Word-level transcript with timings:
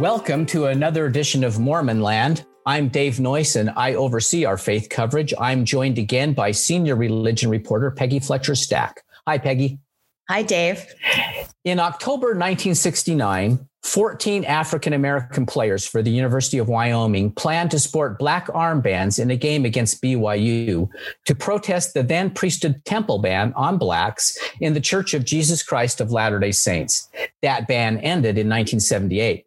Welcome 0.00 0.44
to 0.46 0.66
another 0.66 1.06
edition 1.06 1.44
of 1.44 1.60
Mormon 1.60 2.00
Land. 2.00 2.44
I'm 2.66 2.88
Dave 2.88 3.20
Noyce 3.20 3.54
and 3.54 3.70
I 3.76 3.94
oversee 3.94 4.44
our 4.44 4.58
faith 4.58 4.88
coverage. 4.88 5.32
I'm 5.38 5.64
joined 5.64 5.98
again 5.98 6.32
by 6.32 6.50
senior 6.50 6.96
religion 6.96 7.48
reporter 7.48 7.92
Peggy 7.92 8.18
Fletcher 8.18 8.56
Stack. 8.56 9.04
Hi, 9.28 9.38
Peggy. 9.38 9.78
Hi, 10.28 10.42
Dave. 10.42 10.84
In 11.62 11.78
October 11.78 12.28
1969, 12.28 13.68
14 13.84 14.44
African 14.46 14.94
American 14.94 15.46
players 15.46 15.86
for 15.86 16.02
the 16.02 16.10
University 16.10 16.58
of 16.58 16.68
Wyoming 16.68 17.30
planned 17.30 17.70
to 17.70 17.78
sport 17.78 18.18
black 18.18 18.48
armbands 18.48 19.20
in 19.20 19.30
a 19.30 19.36
game 19.36 19.64
against 19.64 20.02
BYU 20.02 20.88
to 21.26 21.34
protest 21.36 21.94
the 21.94 22.02
then 22.02 22.30
priesthood 22.30 22.84
temple 22.84 23.20
ban 23.20 23.52
on 23.54 23.78
blacks 23.78 24.36
in 24.60 24.74
the 24.74 24.80
Church 24.80 25.14
of 25.14 25.24
Jesus 25.24 25.62
Christ 25.62 26.00
of 26.00 26.10
Latter 26.10 26.40
day 26.40 26.50
Saints. 26.50 27.08
That 27.42 27.68
ban 27.68 27.98
ended 27.98 28.38
in 28.38 28.48
1978. 28.48 29.46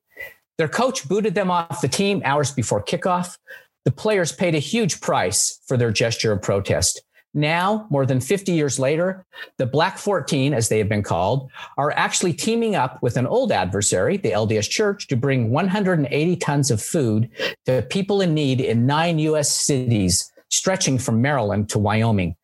Their 0.58 0.68
coach 0.68 1.08
booted 1.08 1.36
them 1.36 1.52
off 1.52 1.82
the 1.82 1.88
team 1.88 2.22
hours 2.26 2.52
before 2.52 2.84
kickoff. 2.84 3.38
The 3.86 3.92
players 3.92 4.32
paid 4.32 4.56
a 4.56 4.60
huge 4.60 5.02
price 5.02 5.62
for 5.68 5.78
their 5.78 5.92
gesture 5.92 6.32
of 6.32 6.42
protest. 6.42 7.02
Now, 7.34 7.86
more 7.92 8.08
than 8.08 8.20
50 8.20 8.52
years 8.52 8.80
later, 8.80 9.24
the 9.58 9.68
Black 9.68 10.00
14, 10.00 10.56
as 10.56 10.70
they 10.70 10.80
have 10.80 10.90
been 10.90 11.04
called, 11.04 11.52
are 11.78 11.92
actually 11.92 12.34
teaming 12.34 12.76
up 12.76 13.02
with 13.04 13.16
an 13.16 13.28
old 13.28 13.52
adversary, 13.52 14.18
the 14.18 14.32
LDS 14.32 14.68
Church, 14.68 15.08
to 15.08 15.16
bring 15.16 15.52
180 15.52 16.36
tons 16.38 16.72
of 16.72 16.82
food 16.82 17.30
to 17.68 17.84
people 17.84 18.22
in 18.22 18.34
need 18.34 18.60
in 18.60 18.88
nine 18.88 19.20
U.S. 19.20 19.52
cities, 19.52 20.32
stretching 20.50 20.98
from 20.98 21.22
Maryland 21.22 21.70
to 21.70 21.78
Wyoming. 21.78 22.36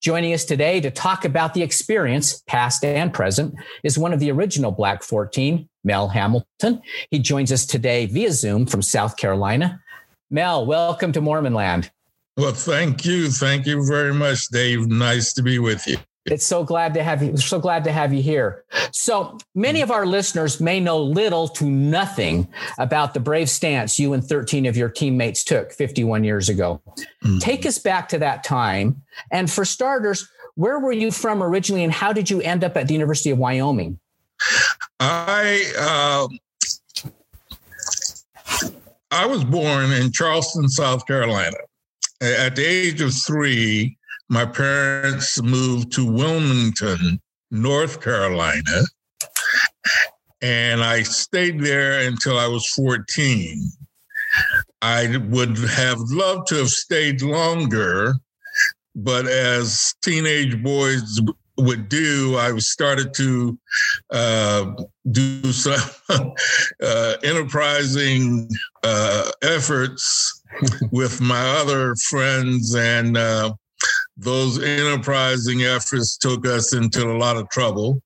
Joining 0.00 0.32
us 0.32 0.44
today 0.44 0.80
to 0.80 0.90
talk 0.90 1.26
about 1.26 1.52
the 1.52 1.62
experience, 1.62 2.42
past 2.46 2.84
and 2.84 3.12
present, 3.12 3.54
is 3.82 3.98
one 3.98 4.14
of 4.14 4.20
the 4.20 4.30
original 4.30 4.70
Black 4.70 5.02
14, 5.02 5.67
Mel 5.84 6.08
Hamilton. 6.08 6.82
He 7.10 7.18
joins 7.18 7.52
us 7.52 7.66
today 7.66 8.06
via 8.06 8.32
Zoom 8.32 8.66
from 8.66 8.82
South 8.82 9.16
Carolina. 9.16 9.80
Mel, 10.30 10.66
welcome 10.66 11.12
to 11.12 11.20
Mormon 11.20 11.54
Land. 11.54 11.90
Well, 12.36 12.52
thank 12.52 13.04
you. 13.04 13.30
Thank 13.30 13.66
you 13.66 13.84
very 13.86 14.14
much, 14.14 14.48
Dave. 14.48 14.86
Nice 14.86 15.32
to 15.34 15.42
be 15.42 15.58
with 15.58 15.86
you. 15.86 15.96
It's 16.26 16.46
so 16.46 16.62
glad 16.62 16.94
to 16.94 17.02
have 17.02 17.22
you. 17.22 17.36
So 17.36 17.58
glad 17.58 17.84
to 17.84 17.92
have 17.92 18.12
you 18.12 18.22
here. 18.22 18.64
So 18.92 19.38
many 19.54 19.80
of 19.80 19.90
our 19.90 20.06
listeners 20.06 20.60
may 20.60 20.80
know 20.80 21.02
little 21.02 21.48
to 21.48 21.64
nothing 21.64 22.48
about 22.78 23.14
the 23.14 23.20
brave 23.20 23.48
stance 23.48 23.98
you 23.98 24.12
and 24.12 24.22
13 24.22 24.66
of 24.66 24.76
your 24.76 24.88
teammates 24.88 25.42
took 25.42 25.72
51 25.72 26.24
years 26.24 26.48
ago. 26.48 26.82
Mm-hmm. 27.24 27.38
Take 27.38 27.66
us 27.66 27.78
back 27.78 28.08
to 28.10 28.18
that 28.18 28.44
time. 28.44 29.02
And 29.30 29.50
for 29.50 29.64
starters, 29.64 30.28
where 30.54 30.78
were 30.78 30.92
you 30.92 31.10
from 31.10 31.42
originally 31.42 31.84
and 31.84 31.92
how 31.92 32.12
did 32.12 32.28
you 32.28 32.40
end 32.42 32.64
up 32.64 32.76
at 32.76 32.88
the 32.88 32.94
University 32.94 33.30
of 33.30 33.38
Wyoming? 33.38 33.98
I 35.00 35.72
uh, 35.78 36.28
I 39.10 39.26
was 39.26 39.44
born 39.44 39.92
in 39.92 40.12
Charleston, 40.12 40.68
South 40.68 41.06
Carolina. 41.06 41.56
At 42.20 42.56
the 42.56 42.64
age 42.64 43.00
of 43.00 43.14
three, 43.14 43.96
my 44.28 44.44
parents 44.44 45.40
moved 45.40 45.92
to 45.92 46.04
Wilmington, 46.04 47.20
North 47.50 48.02
Carolina, 48.02 48.82
and 50.42 50.82
I 50.82 51.02
stayed 51.02 51.60
there 51.60 52.06
until 52.06 52.38
I 52.38 52.46
was 52.46 52.68
14. 52.74 53.70
I 54.82 55.16
would 55.30 55.56
have 55.58 55.98
loved 56.00 56.48
to 56.48 56.56
have 56.56 56.68
stayed 56.68 57.22
longer, 57.22 58.14
but 58.94 59.26
as 59.26 59.94
teenage 60.02 60.62
boys 60.62 61.20
would 61.58 61.88
do, 61.88 62.36
I 62.38 62.56
started 62.58 63.12
to 63.14 63.58
uh, 64.10 64.72
do 65.10 65.52
some 65.52 65.80
uh, 66.82 67.14
enterprising 67.22 68.48
uh, 68.82 69.30
efforts 69.42 70.42
with 70.92 71.20
my 71.20 71.40
other 71.60 71.94
friends, 71.96 72.74
and 72.74 73.16
uh, 73.16 73.52
those 74.16 74.62
enterprising 74.62 75.62
efforts 75.62 76.16
took 76.16 76.46
us 76.46 76.72
into 76.72 77.10
a 77.10 77.18
lot 77.18 77.36
of 77.36 77.48
trouble. 77.50 78.00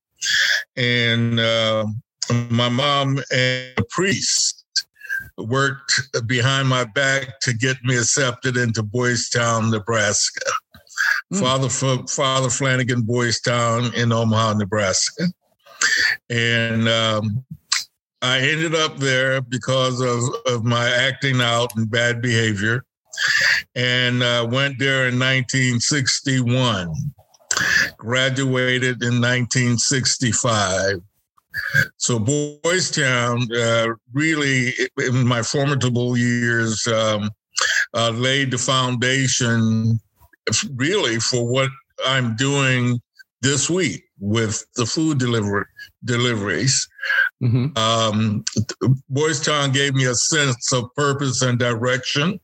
And 0.77 1.39
uh, 1.39 1.87
my 2.51 2.69
mom 2.69 3.19
and 3.33 3.75
a 3.79 3.85
priest 3.91 4.65
worked 5.39 6.01
behind 6.27 6.69
my 6.69 6.85
back 6.85 7.41
to 7.41 7.55
get 7.55 7.77
me 7.85 7.97
accepted 7.97 8.57
into 8.57 8.83
Boys 8.83 9.29
Town, 9.29 9.71
Nebraska. 9.71 10.41
Mm. 11.33 11.41
Father 11.41 12.07
Father 12.09 12.51
Flanagan 12.51 13.03
Boys 13.03 13.41
Town 13.41 13.93
in 13.95 14.13
Omaha, 14.13 14.55
Nebraska, 14.55 15.25
and 16.31 16.89
um, 16.89 17.45
I 18.21 18.41
ended 18.41 18.75
up 18.75 18.97
there 18.99 19.41
because 19.41 20.01
of 20.01 20.23
of 20.53 20.65
my 20.65 20.89
acting 20.89 21.41
out 21.41 21.75
and 21.77 21.91
bad 21.91 22.23
behavior, 22.23 22.85
and 23.75 24.23
uh, 24.23 24.47
went 24.51 24.79
there 24.79 25.09
in 25.09 25.19
1961. 25.19 26.95
Graduated 27.99 29.03
in 29.03 29.21
1965. 29.21 31.01
So 31.99 32.19
Boys 32.19 32.91
Town 32.91 33.47
uh, 33.55 33.89
really, 34.13 34.73
in 34.99 35.27
my 35.27 35.43
formidable 35.43 36.17
years, 36.17 36.87
um, 36.87 37.31
uh, 37.95 38.11
laid 38.11 38.51
the 38.51 38.59
foundation 38.59 40.01
really 40.77 41.19
for 41.21 41.47
what 41.47 41.71
I'm 42.07 42.37
doing 42.37 43.01
this 43.43 43.69
week 43.69 44.05
with 44.21 44.65
the 44.77 44.87
food 44.87 45.19
delivery 45.19 45.65
deliveries. 46.05 46.89
Mm-hmm. 47.43 47.77
Um, 47.77 48.45
Boys 49.09 49.41
Town 49.41 49.73
gave 49.73 49.95
me 49.95 50.07
a 50.07 50.15
sense 50.15 50.73
of 50.73 50.95
purpose 50.95 51.43
and 51.43 51.59
direction. 51.59 52.41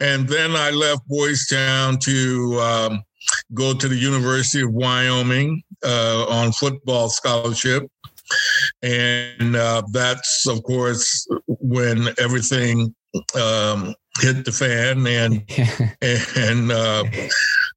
And 0.00 0.28
then 0.28 0.56
I 0.56 0.70
left 0.70 1.06
Boys 1.08 1.46
Town 1.46 1.98
to 2.00 2.60
um, 2.60 3.02
go 3.54 3.74
to 3.74 3.88
the 3.88 3.96
University 3.96 4.62
of 4.62 4.72
Wyoming 4.72 5.62
uh, 5.84 6.26
on 6.28 6.52
football 6.52 7.08
scholarship. 7.08 7.90
And 8.82 9.56
uh, 9.56 9.82
that's, 9.90 10.46
of 10.46 10.62
course, 10.62 11.26
when 11.46 12.08
everything 12.18 12.94
um, 13.34 13.94
hit 14.20 14.44
the 14.44 14.52
fan, 14.52 15.06
and 15.06 15.42
and 16.36 16.72
uh, 16.72 17.04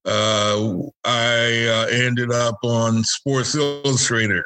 uh, 0.05 0.77
I 1.03 1.67
uh, 1.67 1.87
ended 1.91 2.31
up 2.31 2.59
on 2.63 3.03
Sports 3.03 3.55
Illustrated. 3.55 4.43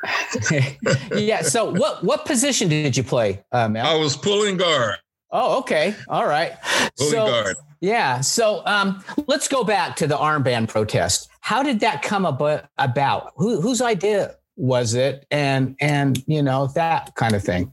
yeah. 1.15 1.41
So, 1.43 1.71
what 1.71 2.03
what 2.03 2.25
position 2.25 2.69
did 2.69 2.97
you 2.97 3.03
play, 3.03 3.43
uh, 3.51 3.69
Mel? 3.69 3.85
I 3.85 3.95
was 3.95 4.17
pulling 4.17 4.57
guard. 4.57 4.95
Oh, 5.31 5.59
okay. 5.59 5.95
All 6.09 6.27
right. 6.27 6.53
Pulling 6.97 7.11
so, 7.11 7.25
guard. 7.27 7.55
Yeah. 7.79 8.21
So, 8.21 8.63
um, 8.65 9.03
let's 9.27 9.47
go 9.47 9.63
back 9.63 9.95
to 9.97 10.07
the 10.07 10.17
armband 10.17 10.67
protest. 10.67 11.29
How 11.39 11.63
did 11.63 11.79
that 11.79 12.01
come 12.01 12.25
about? 12.25 12.65
about? 12.77 13.31
Who, 13.37 13.61
whose 13.61 13.81
idea 13.81 14.35
was 14.55 14.93
it? 14.93 15.25
And 15.31 15.75
and 15.79 16.23
you 16.27 16.41
know 16.41 16.67
that 16.75 17.15
kind 17.15 17.35
of 17.35 17.43
thing. 17.43 17.71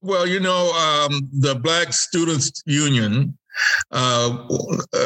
Well, 0.00 0.26
you 0.26 0.38
know, 0.38 0.70
um, 0.72 1.28
the 1.32 1.56
Black 1.56 1.92
Students 1.92 2.62
Union 2.66 3.36
uh, 3.90 4.46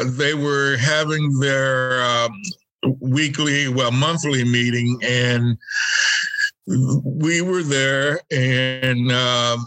they 0.05 0.33
were 0.33 0.77
having 0.77 1.39
their 1.39 2.01
um, 2.03 2.41
weekly, 2.99 3.67
well, 3.67 3.91
monthly 3.91 4.43
meeting, 4.43 4.99
and 5.03 5.57
we 6.65 7.41
were 7.41 7.63
there, 7.63 8.19
and 8.31 9.11
uh, 9.11 9.57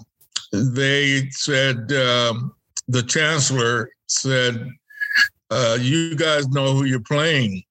they 0.53 1.29
said, 1.31 1.93
um, 1.93 2.53
the 2.89 3.03
chancellor 3.03 3.91
said, 4.07 4.69
uh, 5.51 5.79
You 5.81 6.15
guys 6.17 6.49
know 6.49 6.75
who 6.75 6.85
you're 6.85 7.01
playing. 7.01 7.63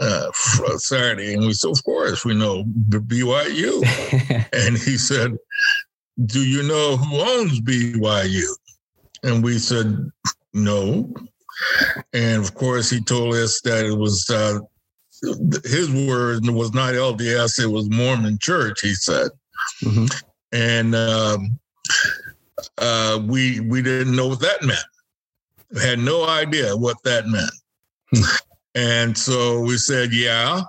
Uh, 0.00 0.30
Saturday, 0.76 1.32
and 1.32 1.46
we 1.46 1.54
said, 1.54 1.70
"Of 1.70 1.82
course, 1.82 2.22
we 2.22 2.34
know 2.34 2.62
BYU." 2.62 3.80
and 4.52 4.76
he 4.76 4.98
said, 4.98 5.34
"Do 6.26 6.40
you 6.40 6.62
know 6.62 6.98
who 6.98 7.18
owns 7.18 7.58
BYU?" 7.62 8.54
And 9.22 9.42
we 9.42 9.58
said, 9.58 10.10
no. 10.58 11.12
And 12.12 12.42
of 12.42 12.54
course, 12.54 12.90
he 12.90 13.00
told 13.00 13.34
us 13.34 13.60
that 13.62 13.84
it 13.84 13.96
was 13.96 14.28
uh, 14.30 14.60
his 15.64 15.90
word 15.90 16.48
was 16.48 16.72
not 16.72 16.94
LDS, 16.94 17.62
it 17.62 17.66
was 17.66 17.90
Mormon 17.90 18.38
Church, 18.40 18.80
he 18.80 18.94
said. 18.94 19.30
Mm-hmm. 19.82 20.06
And 20.52 20.94
um, 20.94 21.58
uh, 22.78 23.20
we, 23.26 23.60
we 23.60 23.82
didn't 23.82 24.14
know 24.14 24.28
what 24.28 24.40
that 24.40 24.62
meant. 24.62 24.78
We 25.74 25.80
had 25.80 25.98
no 25.98 26.26
idea 26.26 26.76
what 26.76 26.96
that 27.04 27.26
meant. 27.26 27.50
Hmm. 28.14 28.22
and 28.74 29.18
so 29.18 29.60
we 29.60 29.76
said, 29.76 30.12
yeah. 30.12 30.62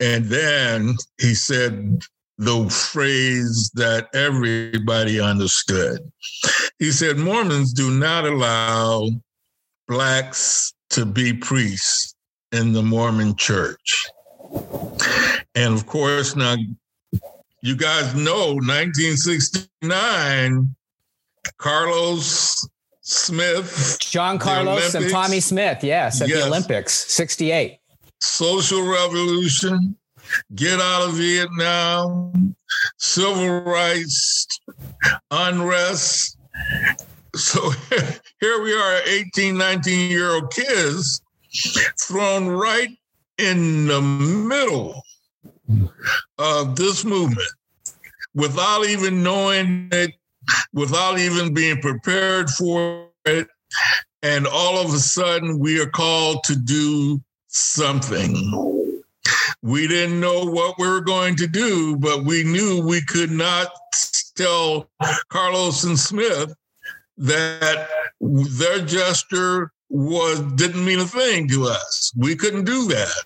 And 0.00 0.24
then 0.26 0.94
he 1.20 1.34
said, 1.34 2.00
the 2.38 2.68
phrase 2.68 3.70
that 3.74 4.08
everybody 4.14 5.20
understood. 5.20 6.00
He 6.78 6.90
said, 6.90 7.18
Mormons 7.18 7.72
do 7.72 7.90
not 7.90 8.26
allow 8.26 9.08
blacks 9.88 10.74
to 10.90 11.06
be 11.06 11.32
priests 11.32 12.14
in 12.52 12.72
the 12.72 12.82
Mormon 12.82 13.34
church. 13.36 14.06
And 15.54 15.74
of 15.74 15.86
course, 15.86 16.36
now 16.36 16.56
you 17.62 17.76
guys 17.76 18.14
know 18.14 18.54
1969 18.54 20.76
Carlos 21.58 22.68
Smith, 23.00 23.98
John 24.00 24.38
Carlos 24.38 24.94
and 24.94 25.10
Tommy 25.10 25.40
Smith, 25.40 25.82
yes, 25.82 26.20
at 26.20 26.28
yes. 26.28 26.40
the 26.40 26.46
Olympics, 26.46 26.92
68. 27.12 27.78
Social 28.20 28.82
revolution, 28.82 29.96
get 30.54 30.78
out 30.80 31.08
of 31.08 31.14
Vietnam, 31.14 32.54
civil 32.98 33.60
rights, 33.60 34.46
unrest. 35.30 36.36
So 37.34 37.70
here 38.40 38.62
we 38.62 38.72
are, 38.74 39.00
18, 39.06 39.56
19 39.56 40.10
year 40.10 40.32
old 40.32 40.52
kids 40.52 41.20
thrown 41.98 42.48
right 42.48 42.90
in 43.38 43.86
the 43.86 44.00
middle 44.00 45.02
of 46.38 46.76
this 46.76 47.04
movement 47.04 47.48
without 48.34 48.86
even 48.86 49.22
knowing 49.22 49.88
it, 49.92 50.12
without 50.72 51.18
even 51.18 51.52
being 51.52 51.80
prepared 51.80 52.48
for 52.50 53.08
it. 53.24 53.48
And 54.22 54.46
all 54.46 54.78
of 54.78 54.94
a 54.94 54.98
sudden, 54.98 55.58
we 55.58 55.80
are 55.80 55.90
called 55.90 56.42
to 56.44 56.56
do 56.56 57.20
something. 57.48 58.92
We 59.62 59.88
didn't 59.88 60.20
know 60.20 60.44
what 60.44 60.78
we 60.78 60.88
were 60.88 61.00
going 61.00 61.36
to 61.36 61.46
do, 61.46 61.96
but 61.96 62.24
we 62.24 62.44
knew 62.44 62.86
we 62.86 63.02
could 63.02 63.30
not 63.30 63.68
tell 64.36 64.90
Carlos 65.28 65.84
and 65.84 65.98
Smith 65.98 66.54
that 67.18 67.88
their 68.20 68.80
gesture 68.80 69.72
was 69.88 70.40
didn't 70.54 70.84
mean 70.84 71.00
a 71.00 71.04
thing 71.04 71.48
to 71.48 71.64
us. 71.64 72.12
We 72.16 72.36
couldn't 72.36 72.64
do 72.64 72.86
that. 72.88 73.24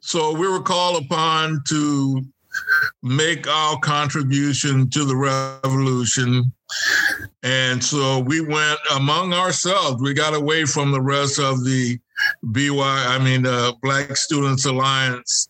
So 0.00 0.32
we 0.32 0.48
were 0.48 0.62
called 0.62 1.04
upon 1.04 1.62
to 1.68 2.22
make 3.02 3.46
our 3.48 3.78
contribution 3.80 4.88
to 4.90 5.04
the 5.04 5.16
revolution. 5.16 6.52
And 7.42 7.82
so 7.82 8.20
we 8.20 8.40
went 8.40 8.78
among 8.94 9.34
ourselves. 9.34 10.00
We 10.00 10.14
got 10.14 10.34
away 10.34 10.64
from 10.64 10.92
the 10.92 11.00
rest 11.00 11.38
of 11.38 11.64
the 11.64 11.98
BY, 12.42 12.80
I 12.80 13.18
mean, 13.22 13.42
the 13.42 13.74
Black 13.82 14.16
Students 14.16 14.64
Alliance 14.64 15.48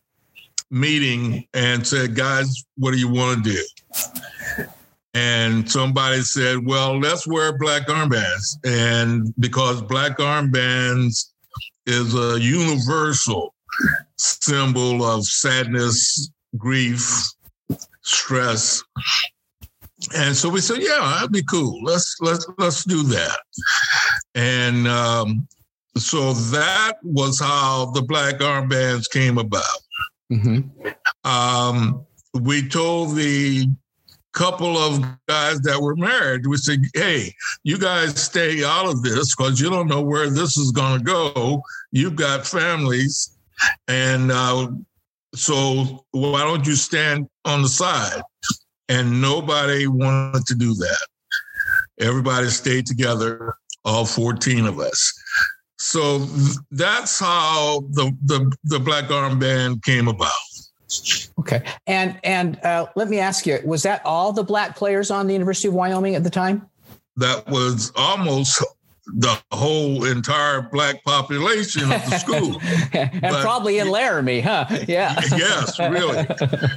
meeting 0.75 1.47
and 1.55 1.87
said, 1.87 2.17
guys, 2.17 2.65
what 2.77 2.91
do 2.91 2.99
you 2.99 3.09
want 3.09 3.45
to 3.45 3.53
do? 3.53 4.67
And 5.15 5.71
somebody 5.71 6.23
said, 6.23 6.67
well, 6.67 6.99
let's 6.99 7.27
wear 7.27 7.57
black 7.57 7.87
armbands. 7.87 8.59
And 8.65 9.33
because 9.39 9.81
black 9.83 10.19
armbands 10.19 11.31
is 11.87 12.15
a 12.15 12.41
universal 12.41 13.55
symbol 14.17 15.05
of 15.05 15.25
sadness, 15.25 16.31
grief, 16.59 17.09
stress. 18.03 18.83
And 20.17 20.37
so 20.37 20.49
we 20.49 20.61
said, 20.61 20.79
yeah, 20.81 21.15
that'd 21.15 21.33
be 21.33 21.45
cool. 21.45 21.83
Let's 21.85 22.17
let's 22.21 22.47
let's 22.59 22.85
do 22.85 23.05
that. 23.05 23.39
And 24.35 24.89
um, 24.89 25.47
so 25.97 26.33
that 26.33 26.95
was 27.03 27.39
how 27.39 27.93
the 27.95 28.03
black 28.03 28.37
armbands 28.41 29.09
came 29.11 29.39
about. 29.39 29.63
Mm-hmm. 30.33 31.29
Um, 31.29 32.07
we 32.35 32.69
told 32.69 33.17
the 33.17 33.69
couple 34.35 34.77
of 34.77 35.01
guys 35.29 35.61
that 35.61 35.81
were 35.81 35.97
married, 35.97 36.47
we 36.47 36.57
said, 36.57 36.81
hey, 36.95 37.33
you 37.63 37.79
guys 37.79 38.21
stay 38.21 38.65
out 38.65 38.87
of 38.87 39.03
this 39.03 39.35
because 39.35 39.61
you 39.61 39.71
don't 39.71 39.87
know 39.87 40.03
where 40.03 40.29
this 40.29 40.57
is 40.57 40.73
going 40.73 40.99
to 40.99 41.05
go. 41.05 41.63
You've 41.93 42.17
got 42.17 42.47
families. 42.47 43.37
And 43.89 44.31
uh, 44.33 44.73
so 45.35 46.05
why 46.11 46.43
don't 46.43 46.67
you 46.67 46.75
stand 46.75 47.29
on 47.45 47.63
the 47.63 47.69
side? 47.69 48.21
And 48.89 49.23
nobody 49.23 49.87
wanted 49.87 50.45
to 50.47 50.55
do 50.55 50.75
that. 50.75 51.07
Everybody 52.01 52.49
stayed 52.49 52.87
together, 52.87 53.55
all 53.85 54.05
14 54.05 54.67
of 54.67 54.81
us. 54.81 55.13
So 55.85 56.21
that's 56.71 57.21
how 57.21 57.81
the, 57.91 58.17
the, 58.25 58.51
the 58.65 58.81
Black 58.81 59.05
Armband 59.05 59.83
came 59.83 60.09
about. 60.09 60.33
Okay, 61.39 61.63
and 61.87 62.19
and 62.25 62.59
uh, 62.65 62.87
let 62.95 63.09
me 63.09 63.19
ask 63.19 63.47
you: 63.47 63.59
Was 63.65 63.83
that 63.83 64.01
all 64.07 64.33
the 64.33 64.45
black 64.45 64.77
players 64.77 65.11
on 65.11 65.27
the 65.27 65.35
University 65.35 65.69
of 65.69 65.75
Wyoming 65.75 66.15
at 66.15 66.25
the 66.25 66.31
time? 66.31 66.69
That 67.17 67.47
was 67.49 67.93
almost 67.97 68.65
the 69.07 69.39
whole 69.51 70.05
entire 70.05 70.63
black 70.63 71.05
population 71.05 71.83
of 71.83 72.05
the 72.09 72.19
school, 72.19 72.61
and 72.93 73.21
but, 73.21 73.43
probably 73.43 73.79
in 73.79 73.91
Laramie, 73.91 74.41
huh? 74.41 74.67
Yeah. 74.87 75.21
yes, 75.37 75.79
really, 75.79 76.19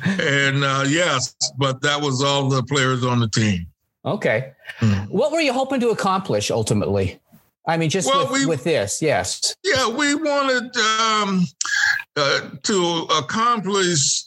and 0.03 0.63
uh, 0.63 0.83
yes, 0.87 1.33
but 1.57 1.81
that 1.81 2.01
was 2.01 2.23
all 2.23 2.49
the 2.49 2.63
players 2.63 3.05
on 3.05 3.19
the 3.19 3.29
team. 3.29 3.67
Okay, 4.03 4.51
mm-hmm. 4.79 5.05
what 5.05 5.31
were 5.31 5.41
you 5.41 5.53
hoping 5.53 5.79
to 5.81 5.89
accomplish 5.89 6.49
ultimately? 6.49 7.19
I 7.67 7.75
mean, 7.75 7.89
just 7.89 8.07
well, 8.07 8.31
with, 8.31 8.41
we, 8.41 8.45
with, 8.45 8.63
this, 8.63 9.01
yes. 9.01 9.53
Yeah, 9.61 9.89
we 9.89 10.15
wanted 10.15 10.75
um, 10.77 11.45
uh, 12.15 12.49
to 12.63 13.07
accomplish 13.17 14.23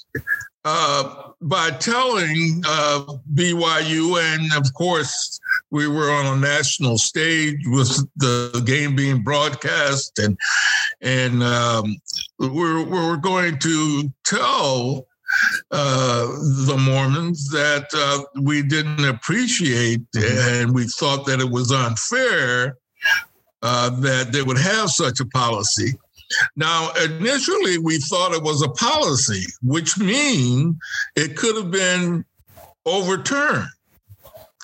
uh, 0.66 1.31
by 1.40 1.70
telling 1.70 2.62
uh, 2.66 3.04
BYU, 3.34 4.20
and 4.20 4.52
of 4.52 4.72
course, 4.75 5.40
we 5.70 5.88
were 5.88 6.10
on 6.10 6.26
a 6.26 6.37
national 6.37 6.98
stage 6.98 7.60
with 7.66 8.06
the 8.16 8.62
game 8.66 8.94
being 8.94 9.22
broadcast, 9.22 10.19
and 10.19 10.37
and 11.00 11.42
um, 11.42 11.96
we're 12.38 12.84
we're 12.84 13.16
going 13.16 13.58
to 13.60 14.12
tell 14.25 15.06
uh, 15.70 16.26
the 16.66 16.76
Mormons 16.78 17.48
that 17.48 17.87
uh, 17.94 18.22
we 18.42 18.62
didn't 18.62 19.06
appreciate, 19.06 20.00
mm-hmm. 20.12 20.62
and 20.62 20.75
we 20.75 20.84
thought 20.88 21.25
that 21.25 21.40
it 21.40 21.50
was 21.50 21.72
unfair 21.72 22.76
uh, 23.62 23.90
that 24.00 24.32
they 24.32 24.42
would 24.42 24.58
have 24.58 24.90
such 24.90 25.20
a 25.20 25.26
policy. 25.26 25.94
Now, 26.56 26.92
initially, 27.04 27.78
we 27.78 27.98
thought 27.98 28.32
it 28.32 28.42
was 28.42 28.62
a 28.62 28.68
policy, 28.68 29.44
which 29.62 29.98
means 29.98 30.76
it 31.16 31.36
could 31.36 31.56
have 31.56 31.70
been 31.70 32.24
overturned. 32.86 33.68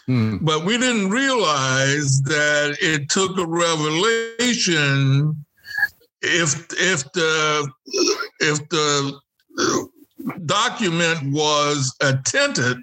Hmm. 0.06 0.37
But 0.40 0.64
we 0.64 0.78
didn't 0.78 1.10
realize 1.10 2.22
that 2.22 2.76
it 2.81 3.08
took 3.10 3.37
a 3.38 3.46
revelation 3.46 5.44
if 6.22 6.66
if 6.72 7.12
the 7.12 7.70
if 8.40 8.69
the 8.69 9.20
document 10.44 11.32
was 11.32 11.94
attended 12.00 12.78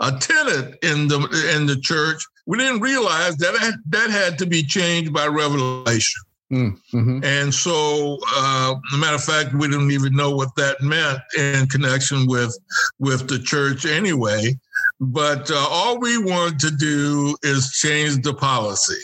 attended 0.00 0.76
in 0.82 1.08
the 1.08 1.18
in 1.54 1.66
the 1.66 1.78
church 1.80 2.22
we 2.46 2.58
didn't 2.58 2.80
realize 2.80 3.36
that 3.36 3.78
that 3.88 4.10
had 4.10 4.38
to 4.38 4.46
be 4.46 4.62
changed 4.62 5.12
by 5.12 5.26
revelation. 5.26 6.22
Mm, 6.52 6.78
mm-hmm. 6.92 7.24
And 7.24 7.54
so, 7.54 8.18
uh, 8.36 8.74
a 8.92 8.96
matter 8.98 9.14
of 9.14 9.24
fact, 9.24 9.54
we 9.54 9.68
didn't 9.68 9.90
even 9.90 10.14
know 10.14 10.36
what 10.36 10.54
that 10.56 10.82
meant 10.82 11.20
in 11.38 11.66
connection 11.68 12.26
with 12.26 12.56
with 12.98 13.26
the 13.26 13.38
church 13.38 13.86
anyway. 13.86 14.58
But 15.00 15.50
uh, 15.50 15.66
all 15.70 15.98
we 15.98 16.18
wanted 16.18 16.58
to 16.60 16.70
do 16.70 17.36
is 17.42 17.72
change 17.72 18.22
the 18.22 18.34
policy. 18.34 19.00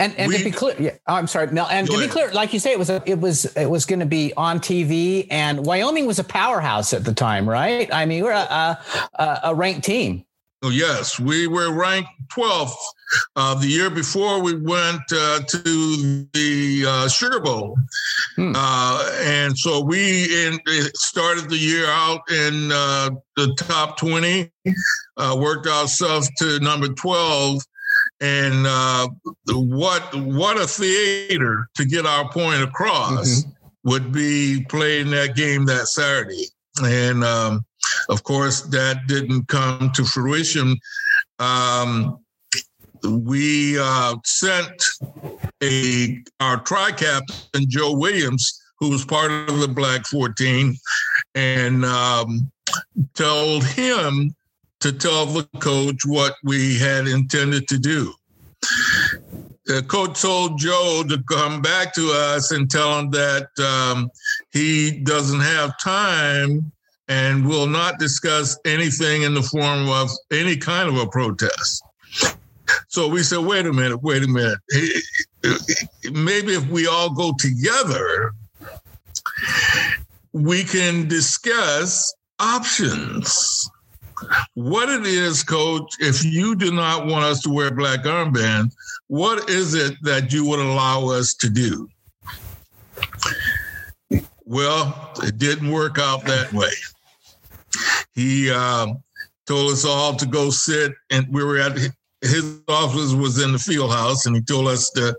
And 0.00 0.12
and 0.18 0.28
we, 0.28 0.38
to 0.38 0.44
be 0.44 0.50
clear, 0.50 0.74
yeah, 0.78 0.90
oh, 1.06 1.14
I'm 1.14 1.28
sorry, 1.28 1.46
Mel. 1.46 1.68
And 1.70 1.86
to 1.86 1.94
ahead. 1.94 2.08
be 2.08 2.12
clear, 2.12 2.32
like 2.32 2.52
you 2.52 2.58
say, 2.58 2.72
it 2.72 2.78
was 2.80 2.90
a, 2.90 3.00
it 3.06 3.20
was 3.20 3.44
it 3.56 3.70
was 3.70 3.86
going 3.86 4.00
to 4.00 4.06
be 4.06 4.32
on 4.36 4.58
TV, 4.58 5.28
and 5.30 5.64
Wyoming 5.64 6.06
was 6.06 6.18
a 6.18 6.24
powerhouse 6.24 6.92
at 6.92 7.04
the 7.04 7.14
time, 7.14 7.48
right? 7.48 7.92
I 7.94 8.06
mean, 8.06 8.24
we're 8.24 8.32
a, 8.32 8.78
a, 9.14 9.40
a 9.44 9.54
ranked 9.54 9.84
team. 9.84 10.24
Oh, 10.64 10.70
yes, 10.70 11.18
we 11.18 11.48
were 11.48 11.72
ranked 11.72 12.10
12th. 12.32 12.76
Uh, 13.34 13.54
the 13.56 13.66
year 13.66 13.90
before, 13.90 14.40
we 14.40 14.54
went 14.54 15.02
uh, 15.12 15.40
to 15.40 16.26
the 16.32 16.84
uh, 16.86 17.08
Sugar 17.08 17.40
Bowl. 17.40 17.76
Hmm. 18.36 18.52
Uh, 18.54 19.10
and 19.22 19.58
so 19.58 19.80
we 19.80 20.46
in, 20.46 20.60
started 20.94 21.50
the 21.50 21.56
year 21.56 21.86
out 21.88 22.20
in 22.30 22.70
uh, 22.70 23.10
the 23.36 23.52
top 23.58 23.98
20, 23.98 24.52
uh, 25.16 25.36
worked 25.38 25.66
ourselves 25.66 26.30
to 26.38 26.60
number 26.60 26.88
12. 26.88 27.60
And 28.20 28.64
what 29.48 30.14
what 30.14 30.56
a 30.56 30.66
theater 30.66 31.68
to 31.74 31.84
get 31.84 32.06
our 32.06 32.30
point 32.30 32.62
across 32.62 33.42
mm-hmm. 33.42 33.50
would 33.90 34.12
be 34.12 34.64
playing 34.68 35.10
that 35.10 35.34
game 35.34 35.64
that 35.66 35.88
Saturday. 35.88 36.46
And 36.80 37.24
um, 37.24 37.64
of 38.08 38.22
course, 38.24 38.62
that 38.62 39.06
didn't 39.06 39.48
come 39.48 39.90
to 39.94 40.04
fruition. 40.04 40.76
Um, 41.38 42.18
we 43.04 43.78
uh, 43.78 44.16
sent 44.24 44.82
a 45.62 46.18
our 46.40 46.60
tri 46.60 46.92
captain 46.92 47.68
Joe 47.68 47.96
Williams, 47.96 48.60
who 48.78 48.90
was 48.90 49.04
part 49.04 49.30
of 49.30 49.58
the 49.58 49.68
Black 49.68 50.06
14, 50.06 50.76
and 51.34 51.84
um, 51.84 52.50
told 53.14 53.64
him 53.64 54.34
to 54.80 54.92
tell 54.92 55.26
the 55.26 55.48
coach 55.60 56.04
what 56.04 56.34
we 56.42 56.78
had 56.78 57.06
intended 57.06 57.68
to 57.68 57.78
do. 57.78 58.12
The 59.66 59.82
coach 59.84 60.20
told 60.20 60.58
Joe 60.58 61.04
to 61.08 61.22
come 61.28 61.62
back 61.62 61.94
to 61.94 62.10
us 62.12 62.50
and 62.50 62.68
tell 62.68 62.98
him 62.98 63.10
that 63.10 63.48
um, 63.60 64.10
he 64.52 65.00
doesn't 65.04 65.40
have 65.40 65.78
time 65.78 66.72
and 67.12 67.46
will 67.46 67.66
not 67.66 67.98
discuss 67.98 68.58
anything 68.64 69.20
in 69.22 69.34
the 69.34 69.42
form 69.42 69.86
of 69.90 70.08
any 70.30 70.56
kind 70.56 70.88
of 70.88 70.96
a 70.96 71.06
protest. 71.06 71.84
so 72.88 73.06
we 73.06 73.22
said, 73.22 73.40
wait 73.40 73.66
a 73.66 73.72
minute, 73.72 74.02
wait 74.02 74.22
a 74.22 74.28
minute. 74.28 74.58
Maybe 76.10 76.54
if 76.54 76.66
we 76.68 76.86
all 76.86 77.10
go 77.10 77.34
together, 77.38 78.32
we 80.32 80.64
can 80.64 81.06
discuss 81.06 82.14
options. 82.38 83.68
What 84.54 84.88
it 84.88 85.06
is, 85.06 85.42
coach, 85.42 85.92
if 86.00 86.24
you 86.24 86.56
do 86.56 86.72
not 86.72 87.06
want 87.06 87.26
us 87.26 87.42
to 87.42 87.50
wear 87.50 87.74
black 87.74 88.04
armbands, 88.04 88.72
what 89.08 89.50
is 89.50 89.74
it 89.74 89.98
that 90.02 90.32
you 90.32 90.46
would 90.46 90.60
allow 90.60 91.08
us 91.08 91.34
to 91.34 91.50
do? 91.50 91.88
Well, 94.44 95.12
it 95.22 95.36
didn't 95.36 95.70
work 95.70 95.98
out 95.98 96.24
that 96.24 96.52
way. 96.54 96.72
He 98.14 98.50
um, 98.50 99.02
told 99.46 99.72
us 99.72 99.84
all 99.84 100.14
to 100.16 100.26
go 100.26 100.50
sit, 100.50 100.92
and 101.10 101.26
we 101.30 101.44
were 101.44 101.58
at 101.58 101.76
his 102.20 102.60
office 102.68 103.12
was 103.12 103.42
in 103.42 103.52
the 103.52 103.58
field 103.58 103.90
house, 103.90 104.26
and 104.26 104.36
he 104.36 104.42
told 104.42 104.68
us 104.68 104.90
to 104.90 105.16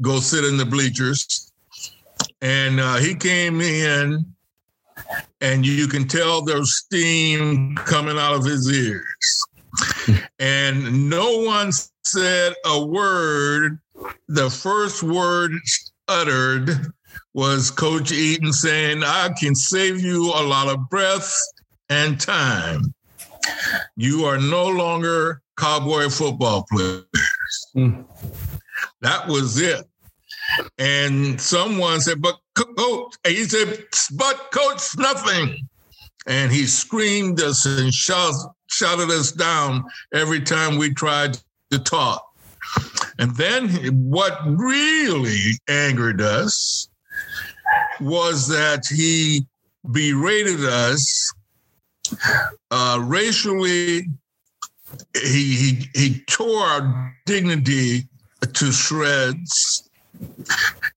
go 0.00 0.20
sit 0.20 0.44
in 0.44 0.56
the 0.56 0.64
bleachers. 0.64 1.52
And 2.40 2.80
uh, 2.80 2.96
he 2.96 3.14
came 3.14 3.60
in, 3.60 4.24
and 5.40 5.66
you 5.66 5.86
can 5.86 6.08
tell 6.08 6.42
there's 6.42 6.76
steam 6.76 7.76
coming 7.76 8.18
out 8.18 8.34
of 8.34 8.44
his 8.44 8.70
ears. 8.70 9.46
and 10.38 11.10
no 11.10 11.42
one 11.42 11.70
said 12.04 12.54
a 12.64 12.84
word. 12.84 13.78
The 14.28 14.48
first 14.48 15.02
word 15.02 15.52
uttered 16.08 16.70
was 17.34 17.70
Coach 17.70 18.12
Eaton 18.12 18.52
saying, 18.52 19.02
I 19.04 19.30
can 19.38 19.54
save 19.54 20.00
you 20.00 20.24
a 20.24 20.42
lot 20.42 20.68
of 20.68 20.88
breath 20.88 21.32
and 21.90 22.18
time. 22.18 22.94
You 23.96 24.24
are 24.24 24.38
no 24.38 24.66
longer 24.66 25.42
cowboy 25.58 26.08
football 26.08 26.64
players. 26.70 27.04
Mm. 27.76 28.04
That 29.02 29.28
was 29.28 29.60
it. 29.60 29.84
And 30.78 31.40
someone 31.40 32.00
said, 32.00 32.22
but 32.22 32.36
coach, 32.54 33.14
he 33.26 33.44
said, 33.44 33.84
but 34.14 34.50
coach, 34.52 34.82
nothing. 34.96 35.68
And 36.26 36.50
he 36.50 36.66
screamed 36.66 37.40
us 37.40 37.66
and 37.66 37.92
shout, 37.92 38.34
shouted 38.68 39.10
us 39.10 39.32
down 39.32 39.84
every 40.14 40.40
time 40.40 40.76
we 40.76 40.92
tried 40.92 41.38
to 41.70 41.78
talk. 41.78 42.24
And 43.18 43.36
then 43.36 43.68
what 44.08 44.38
really 44.44 45.58
angered 45.68 46.20
us 46.20 46.88
was 48.00 48.48
that 48.48 48.86
he 48.86 49.46
berated 49.90 50.64
us 50.64 51.32
uh, 52.70 53.00
racially. 53.02 54.08
He, 55.14 55.54
he 55.54 55.88
he 55.94 56.20
tore 56.26 56.64
our 56.64 57.14
dignity 57.26 58.08
to 58.52 58.72
shreds. 58.72 59.88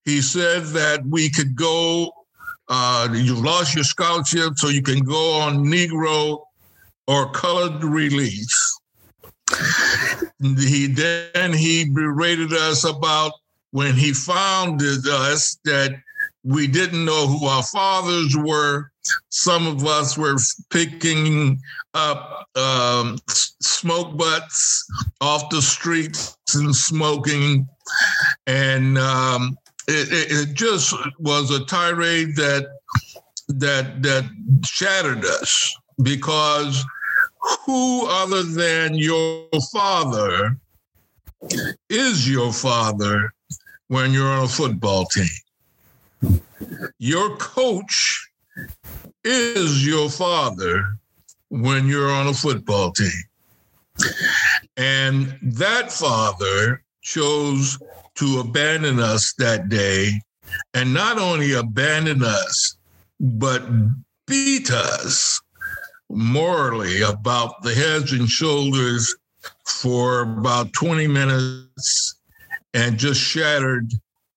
He 0.05 0.21
said 0.21 0.65
that 0.67 1.05
we 1.05 1.29
could 1.29 1.55
go. 1.55 2.11
Uh, 2.69 3.09
you've 3.13 3.43
lost 3.43 3.75
your 3.75 3.83
scholarship, 3.83 4.53
so 4.57 4.69
you 4.69 4.81
can 4.81 4.99
go 4.99 5.39
on 5.41 5.65
Negro 5.65 6.43
or 7.07 7.29
colored 7.31 7.83
relief. 7.83 8.49
He 10.41 10.87
then 10.87 11.53
he 11.53 11.89
berated 11.89 12.53
us 12.53 12.83
about 12.83 13.33
when 13.71 13.93
he 13.95 14.13
founded 14.13 15.07
us 15.07 15.57
that 15.65 15.95
we 16.43 16.67
didn't 16.67 17.05
know 17.05 17.27
who 17.27 17.45
our 17.45 17.63
fathers 17.63 18.35
were. 18.37 18.91
Some 19.29 19.67
of 19.67 19.85
us 19.85 20.17
were 20.17 20.37
picking 20.69 21.59
up 21.93 22.47
um, 22.55 23.17
smoke 23.27 24.17
butts 24.17 24.85
off 25.21 25.49
the 25.49 25.61
streets 25.61 26.37
and 26.55 26.75
smoking. 26.75 27.67
And 28.47 28.97
um, 28.97 29.57
it, 29.87 30.49
it, 30.49 30.53
just 30.53 30.93
was 31.19 31.51
a 31.51 31.65
tirade 31.65 32.35
that 32.37 32.67
that 33.49 34.01
that 34.01 34.23
shattered 34.65 35.25
us 35.25 35.75
because 36.01 36.83
who 37.65 38.07
other 38.07 38.43
than 38.43 38.95
your 38.95 39.47
father 39.73 40.57
is 41.89 42.29
your 42.29 42.53
father 42.53 43.33
when 43.87 44.13
you're 44.13 44.27
on 44.27 44.45
a 44.45 44.47
football 44.47 45.05
team? 45.05 46.39
Your 46.99 47.35
coach 47.35 48.29
is 49.23 49.85
your 49.85 50.09
father 50.09 50.97
when 51.49 51.87
you're 51.87 52.11
on 52.11 52.27
a 52.27 52.33
football 52.33 52.91
team. 52.91 53.11
And 54.77 55.37
that 55.41 55.91
father 55.91 56.83
chose 57.01 57.77
to 58.15 58.39
abandon 58.39 58.99
us 58.99 59.33
that 59.37 59.69
day 59.69 60.21
and 60.73 60.93
not 60.93 61.17
only 61.19 61.53
abandon 61.53 62.23
us, 62.23 62.77
but 63.19 63.63
beat 64.27 64.71
us 64.71 65.41
morally 66.09 67.01
about 67.01 67.61
the 67.61 67.73
heads 67.73 68.11
and 68.11 68.29
shoulders 68.29 69.15
for 69.65 70.21
about 70.21 70.73
20 70.73 71.07
minutes 71.07 72.15
and 72.73 72.97
just 72.97 73.19
shattered 73.19 73.91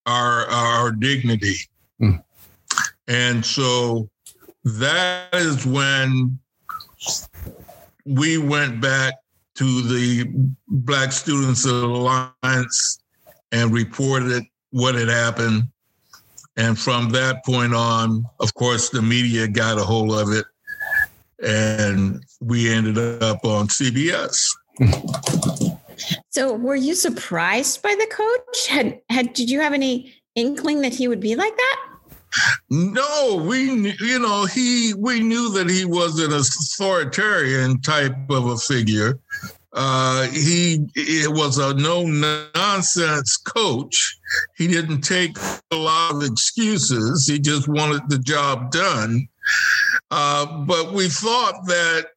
our 0.05 0.45
our 0.49 0.91
dignity 0.91 1.57
Mm. 2.01 2.23
And 3.07 3.45
so 3.45 4.09
that 4.63 5.33
is 5.33 5.65
when 5.65 6.39
we 8.05 8.37
went 8.37 8.81
back 8.81 9.15
to 9.55 9.81
the 9.81 10.29
Black 10.67 11.11
Students 11.11 11.65
Alliance 11.65 12.99
and 13.51 13.71
reported 13.71 14.43
what 14.71 14.95
had 14.95 15.09
happened. 15.09 15.63
And 16.57 16.77
from 16.77 17.09
that 17.11 17.45
point 17.45 17.73
on, 17.73 18.25
of 18.39 18.53
course, 18.55 18.89
the 18.89 19.01
media 19.01 19.47
got 19.47 19.77
a 19.77 19.83
hold 19.83 20.11
of 20.11 20.31
it 20.31 20.45
and 21.43 22.23
we 22.41 22.71
ended 22.71 22.97
up 23.23 23.45
on 23.45 23.67
CBS. 23.67 24.37
So 26.29 26.53
were 26.53 26.75
you 26.75 26.95
surprised 26.95 27.81
by 27.81 27.95
the 27.97 28.07
coach? 28.11 28.67
Had 28.67 29.01
had 29.09 29.33
did 29.33 29.49
you 29.49 29.59
have 29.61 29.73
any 29.73 30.13
inkling 30.35 30.81
that 30.81 30.93
he 30.93 31.07
would 31.07 31.19
be 31.19 31.35
like 31.35 31.55
that? 31.55 31.86
No, 32.69 33.43
we 33.47 33.93
you 33.99 34.19
know 34.19 34.45
he 34.45 34.93
we 34.97 35.19
knew 35.21 35.51
that 35.53 35.69
he 35.69 35.85
was 35.85 36.19
an 36.19 36.33
authoritarian 36.33 37.81
type 37.81 38.15
of 38.29 38.47
a 38.47 38.57
figure. 38.57 39.19
Uh, 39.73 40.27
he 40.29 40.87
it 40.95 41.31
was 41.31 41.57
a 41.57 41.73
no 41.75 42.03
nonsense 42.03 43.37
coach. 43.37 44.17
He 44.55 44.67
didn't 44.67 45.01
take 45.01 45.37
a 45.71 45.75
lot 45.75 46.15
of 46.15 46.23
excuses. 46.23 47.27
He 47.27 47.39
just 47.39 47.67
wanted 47.67 48.09
the 48.09 48.19
job 48.19 48.71
done. 48.71 49.27
Uh, 50.09 50.45
but 50.65 50.93
we 50.93 51.09
thought 51.09 51.65
that 51.67 52.07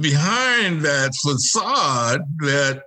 behind 0.00 0.82
that 0.82 1.14
facade, 1.14 2.22
that 2.38 2.84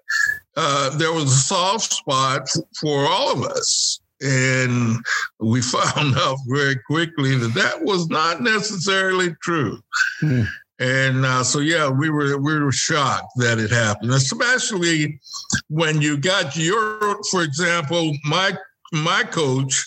uh, 0.55 0.95
there 0.97 1.13
was 1.13 1.31
a 1.31 1.35
soft 1.35 1.93
spot 1.93 2.47
for 2.79 3.05
all 3.07 3.31
of 3.31 3.43
us. 3.43 3.99
And 4.21 4.97
we 5.39 5.61
found 5.61 6.15
out 6.17 6.37
very 6.47 6.75
quickly 6.87 7.37
that 7.37 7.53
that 7.55 7.83
was 7.83 8.07
not 8.09 8.41
necessarily 8.41 9.35
true. 9.41 9.81
Hmm. 10.19 10.43
And 10.77 11.25
uh, 11.25 11.43
so, 11.43 11.59
yeah, 11.59 11.89
we 11.89 12.09
were 12.09 12.37
we 12.37 12.59
were 12.59 12.71
shocked 12.71 13.31
that 13.37 13.59
it 13.59 13.71
happened, 13.71 14.11
especially 14.11 15.21
when 15.69 16.01
you 16.01 16.17
got 16.17 16.57
your, 16.57 17.23
for 17.31 17.43
example, 17.43 18.11
my 18.25 18.57
my 18.91 19.23
coach, 19.23 19.85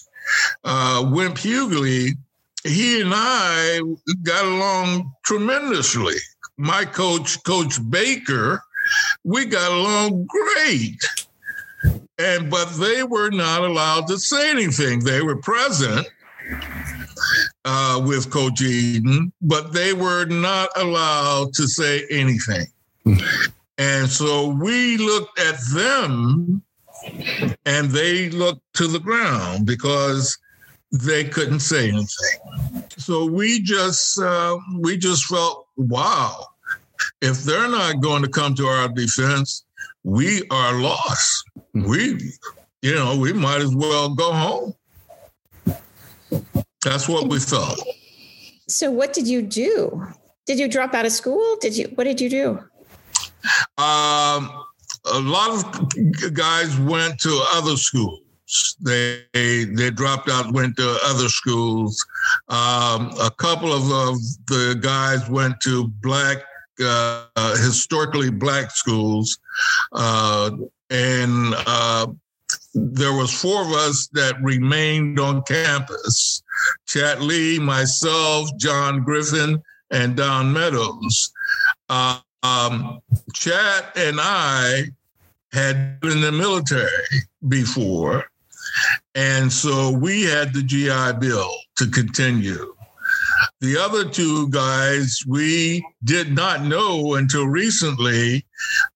uh, 0.65 1.07
Wimp 1.13 1.37
Hughley, 1.37 2.13
he 2.65 3.03
and 3.03 3.13
I 3.15 3.81
got 4.23 4.47
along 4.47 5.13
tremendously. 5.25 6.17
My 6.57 6.85
coach, 6.85 7.43
Coach 7.45 7.79
Baker, 7.91 8.63
we 9.25 9.45
got 9.45 9.71
along 9.71 10.27
great. 10.27 10.99
And 12.19 12.51
but 12.51 12.67
they 12.79 13.03
were 13.03 13.31
not 13.31 13.63
allowed 13.63 14.07
to 14.09 14.19
say 14.19 14.51
anything. 14.51 15.01
They 15.01 15.23
were 15.23 15.37
present 15.37 16.09
uh, 17.65 18.03
with 18.05 18.31
Coach 18.31 18.61
Eaton, 18.61 19.33
but 19.41 19.73
they 19.73 19.93
were 19.93 20.25
not 20.25 20.71
allowed 20.77 21.55
to 21.55 21.69
say 21.69 22.05
anything. 22.11 22.67
and 23.79 24.09
so 24.09 24.49
we 24.49 24.97
looked 24.97 25.39
at 25.39 25.57
them 25.73 26.63
and 27.65 27.91
they 27.91 28.31
looked 28.31 28.63
to 28.75 28.87
the 28.87 28.99
ground 28.99 29.67
because 29.67 30.37
they 30.91 31.25
couldn't 31.25 31.61
say 31.61 31.89
anything. 31.89 32.85
So 32.97 33.27
we 33.27 33.61
just 33.61 34.19
uh, 34.19 34.57
we 34.81 34.97
just 34.97 35.27
felt, 35.27 35.67
wow, 35.77 36.47
if 37.21 37.43
they're 37.43 37.69
not 37.69 38.01
going 38.01 38.23
to 38.23 38.29
come 38.29 38.55
to 38.57 38.67
our 38.67 38.89
defense, 38.89 39.65
we 40.05 40.43
are 40.51 40.81
lost. 40.81 41.45
We, 41.75 42.33
you 42.83 42.95
know, 42.95 43.17
we 43.17 43.33
might 43.33 43.61
as 43.61 43.75
well 43.75 44.15
go 44.15 44.33
home. 44.33 44.75
That's 46.85 47.09
what 47.09 47.29
we 47.29 47.41
felt. 47.41 47.81
So, 48.69 48.91
what 48.91 49.13
did 49.13 49.27
you 49.27 49.43
do? 49.43 50.07
Did 50.47 50.59
you 50.59 50.69
drop 50.69 50.95
out 50.95 51.07
of 51.07 51.13
school? 51.13 51.57
Did 51.61 51.77
you? 51.77 51.89
What 51.95 52.05
did 52.05 52.21
you 52.21 52.31
do? 52.31 52.51
Um, 53.77 54.51
a 55.05 55.21
lot 55.21 55.51
of 55.51 56.35
guys 56.35 56.79
went 56.81 57.19
to 57.21 57.45
other 57.55 57.77
schools. 57.77 58.21
They 58.81 59.25
they 59.33 59.91
dropped 59.91 60.31
out, 60.31 60.53
went 60.53 60.77
to 60.77 60.99
other 61.05 61.29
schools. 61.29 62.03
Um, 62.49 63.13
a 63.21 63.31
couple 63.37 63.73
of, 63.73 63.85
of, 63.91 64.17
the 64.47 64.79
guys 64.81 65.29
went 65.29 65.61
to 65.63 65.89
black, 66.03 66.39
uh, 66.83 67.57
historically 67.57 68.31
black 68.31 68.71
schools, 68.71 69.39
uh, 69.93 70.51
and 70.91 71.55
uh, 71.67 72.07
there 72.75 73.13
was 73.13 73.33
four 73.33 73.63
of 73.63 73.73
us 73.73 74.09
that 74.13 74.41
remained 74.43 75.19
on 75.19 75.43
campus. 75.43 76.43
Chat 76.87 77.21
Lee, 77.21 77.59
myself, 77.59 78.51
John 78.57 79.03
Griffin, 79.05 79.63
and 79.91 80.17
Don 80.17 80.53
Meadows. 80.53 81.33
Uh, 81.89 82.21
um, 82.43 83.01
Chat 83.35 83.97
and 83.97 84.19
I 84.21 84.85
had 85.53 86.01
been 86.01 86.13
in 86.13 86.21
the 86.21 86.33
military 86.33 86.89
before. 87.49 88.31
And 89.15 89.53
so 89.53 89.91
we 89.91 90.23
had 90.23 90.53
the 90.53 90.63
GI 90.63 91.19
Bill 91.19 91.51
to 91.77 91.87
continue. 91.91 92.75
The 93.61 93.77
other 93.77 94.09
two 94.09 94.49
guys, 94.51 95.23
we 95.27 95.85
did 96.05 96.33
not 96.33 96.65
know 96.65 97.15
until 97.15 97.47
recently. 97.47 98.45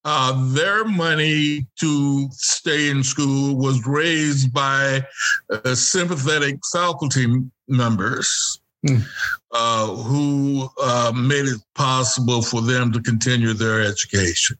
Uh, 0.05 0.53
their 0.53 0.85
money 0.85 1.67
to 1.81 2.29
stay 2.33 2.91
in 2.91 3.03
school 3.03 3.57
was 3.57 3.87
raised 3.87 4.53
by 4.53 5.05
uh, 5.51 5.75
sympathetic 5.75 6.59
faculty 6.73 7.27
members. 7.69 8.59
Mm. 8.87 9.05
Uh, 9.53 9.87
who 9.95 10.69
uh, 10.83 11.13
made 11.15 11.45
it 11.45 11.61
possible 11.77 12.43
for 12.43 12.61
them 12.61 12.91
to 12.91 13.01
continue 13.01 13.53
their 13.53 13.81
education. 13.81 14.59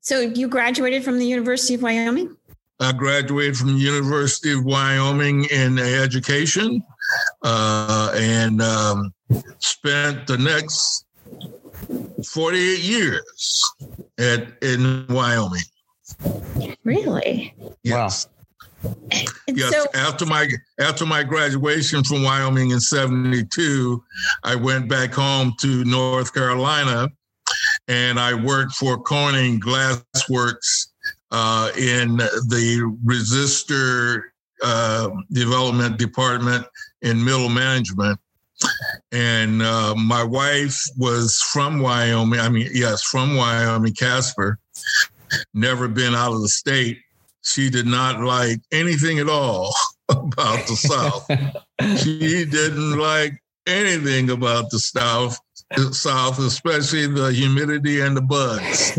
So 0.00 0.20
you 0.20 0.48
graduated 0.48 1.04
from 1.04 1.18
the 1.18 1.26
University 1.26 1.74
of 1.74 1.82
Wyoming? 1.82 2.36
I 2.80 2.92
graduated 2.92 3.56
from 3.56 3.74
the 3.74 3.80
University 3.80 4.52
of 4.52 4.64
Wyoming 4.64 5.44
in 5.44 5.78
education 5.78 6.82
uh, 7.42 8.12
and 8.14 8.62
um, 8.62 9.12
spent 9.58 10.26
the 10.26 10.38
next 10.38 11.04
48 12.32 12.80
years 12.80 13.62
at 14.18 14.46
in 14.62 15.06
Wyoming. 15.08 15.62
Really? 16.84 17.54
Yes. 17.82 18.28
Wow. 18.82 18.92
yes. 19.48 19.72
So- 19.72 19.86
after 19.94 20.26
my 20.26 20.48
after 20.78 21.06
my 21.06 21.22
graduation 21.22 22.04
from 22.04 22.22
Wyoming 22.22 22.70
in 22.70 22.80
72, 22.80 24.02
I 24.44 24.54
went 24.54 24.88
back 24.88 25.12
home 25.12 25.54
to 25.60 25.84
North 25.84 26.32
Carolina 26.32 27.08
and 27.88 28.18
I 28.18 28.34
worked 28.34 28.72
for 28.72 28.98
Corning 28.98 29.60
Glassworks 29.60 30.88
uh, 31.30 31.70
in 31.76 32.16
the 32.16 32.96
resistor 33.04 34.22
uh, 34.62 35.10
development 35.30 35.98
department 35.98 36.66
in 37.02 37.24
middle 37.24 37.48
management. 37.48 38.18
And 39.12 39.62
uh, 39.62 39.94
my 39.96 40.22
wife 40.22 40.78
was 40.96 41.40
from 41.52 41.80
Wyoming. 41.80 42.40
I 42.40 42.48
mean, 42.48 42.68
yes, 42.72 43.02
from 43.02 43.36
Wyoming, 43.36 43.94
Casper. 43.94 44.58
Never 45.52 45.88
been 45.88 46.14
out 46.14 46.32
of 46.32 46.40
the 46.40 46.48
state. 46.48 46.98
She 47.42 47.70
did 47.70 47.86
not 47.86 48.20
like 48.20 48.60
anything 48.72 49.18
at 49.18 49.28
all 49.28 49.74
about 50.08 50.66
the 50.66 50.76
South. 50.76 51.30
she 52.00 52.44
didn't 52.44 52.98
like 52.98 53.42
anything 53.66 54.30
about 54.30 54.70
the 54.70 54.78
South 54.78 55.38
south, 55.92 56.38
especially 56.38 57.06
the 57.06 57.32
humidity 57.32 58.00
and 58.00 58.16
the 58.16 58.20
bugs. 58.20 58.98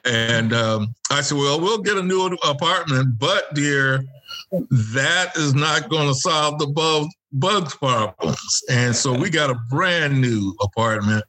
and 0.04 0.52
um, 0.52 0.94
I 1.10 1.20
said, 1.20 1.38
well, 1.38 1.60
we'll 1.60 1.78
get 1.78 1.96
a 1.96 2.02
new 2.02 2.26
apartment, 2.44 3.18
but 3.18 3.54
dear, 3.54 4.04
that 4.50 5.32
is 5.36 5.54
not 5.54 5.88
going 5.88 6.08
to 6.08 6.14
solve 6.14 6.58
the 6.58 6.66
bug, 6.66 7.08
bugs 7.32 7.74
problems. 7.74 8.62
And 8.70 8.94
so 8.94 9.12
we 9.12 9.30
got 9.30 9.50
a 9.50 9.58
brand 9.70 10.20
new 10.20 10.54
apartment. 10.62 11.24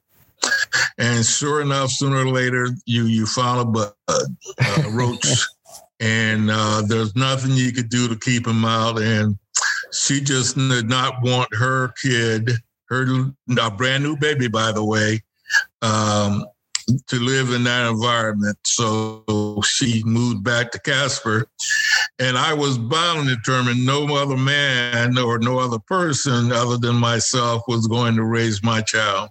And 0.98 1.24
sure 1.24 1.62
enough, 1.62 1.90
sooner 1.90 2.18
or 2.18 2.28
later, 2.28 2.68
you 2.84 3.04
you 3.06 3.24
found 3.24 3.60
a 3.60 3.64
bug, 3.64 3.94
a 4.08 4.90
roach, 4.90 5.26
and 6.00 6.50
uh, 6.50 6.82
there's 6.86 7.16
nothing 7.16 7.52
you 7.52 7.72
could 7.72 7.88
do 7.88 8.08
to 8.08 8.16
keep 8.16 8.46
him 8.46 8.64
out. 8.64 9.00
And 9.00 9.38
she 9.92 10.20
just 10.20 10.56
did 10.56 10.88
not 10.88 11.22
want 11.22 11.54
her 11.54 11.94
kid 12.02 12.50
her 12.88 13.32
a 13.60 13.70
brand 13.70 14.02
new 14.02 14.16
baby, 14.16 14.48
by 14.48 14.72
the 14.72 14.84
way, 14.84 15.22
um, 15.82 16.44
to 17.06 17.18
live 17.18 17.50
in 17.52 17.64
that 17.64 17.90
environment. 17.90 18.58
So 18.64 19.60
she 19.64 20.02
moved 20.04 20.44
back 20.44 20.70
to 20.72 20.80
Casper. 20.80 21.46
And 22.18 22.38
I 22.38 22.54
was 22.54 22.78
bound 22.78 23.28
and 23.28 23.28
determined 23.28 23.84
no 23.84 24.16
other 24.16 24.36
man 24.36 25.18
or 25.18 25.38
no 25.38 25.58
other 25.58 25.78
person 25.78 26.52
other 26.52 26.76
than 26.76 26.96
myself 26.96 27.62
was 27.68 27.86
going 27.86 28.16
to 28.16 28.24
raise 28.24 28.62
my 28.62 28.80
child. 28.80 29.30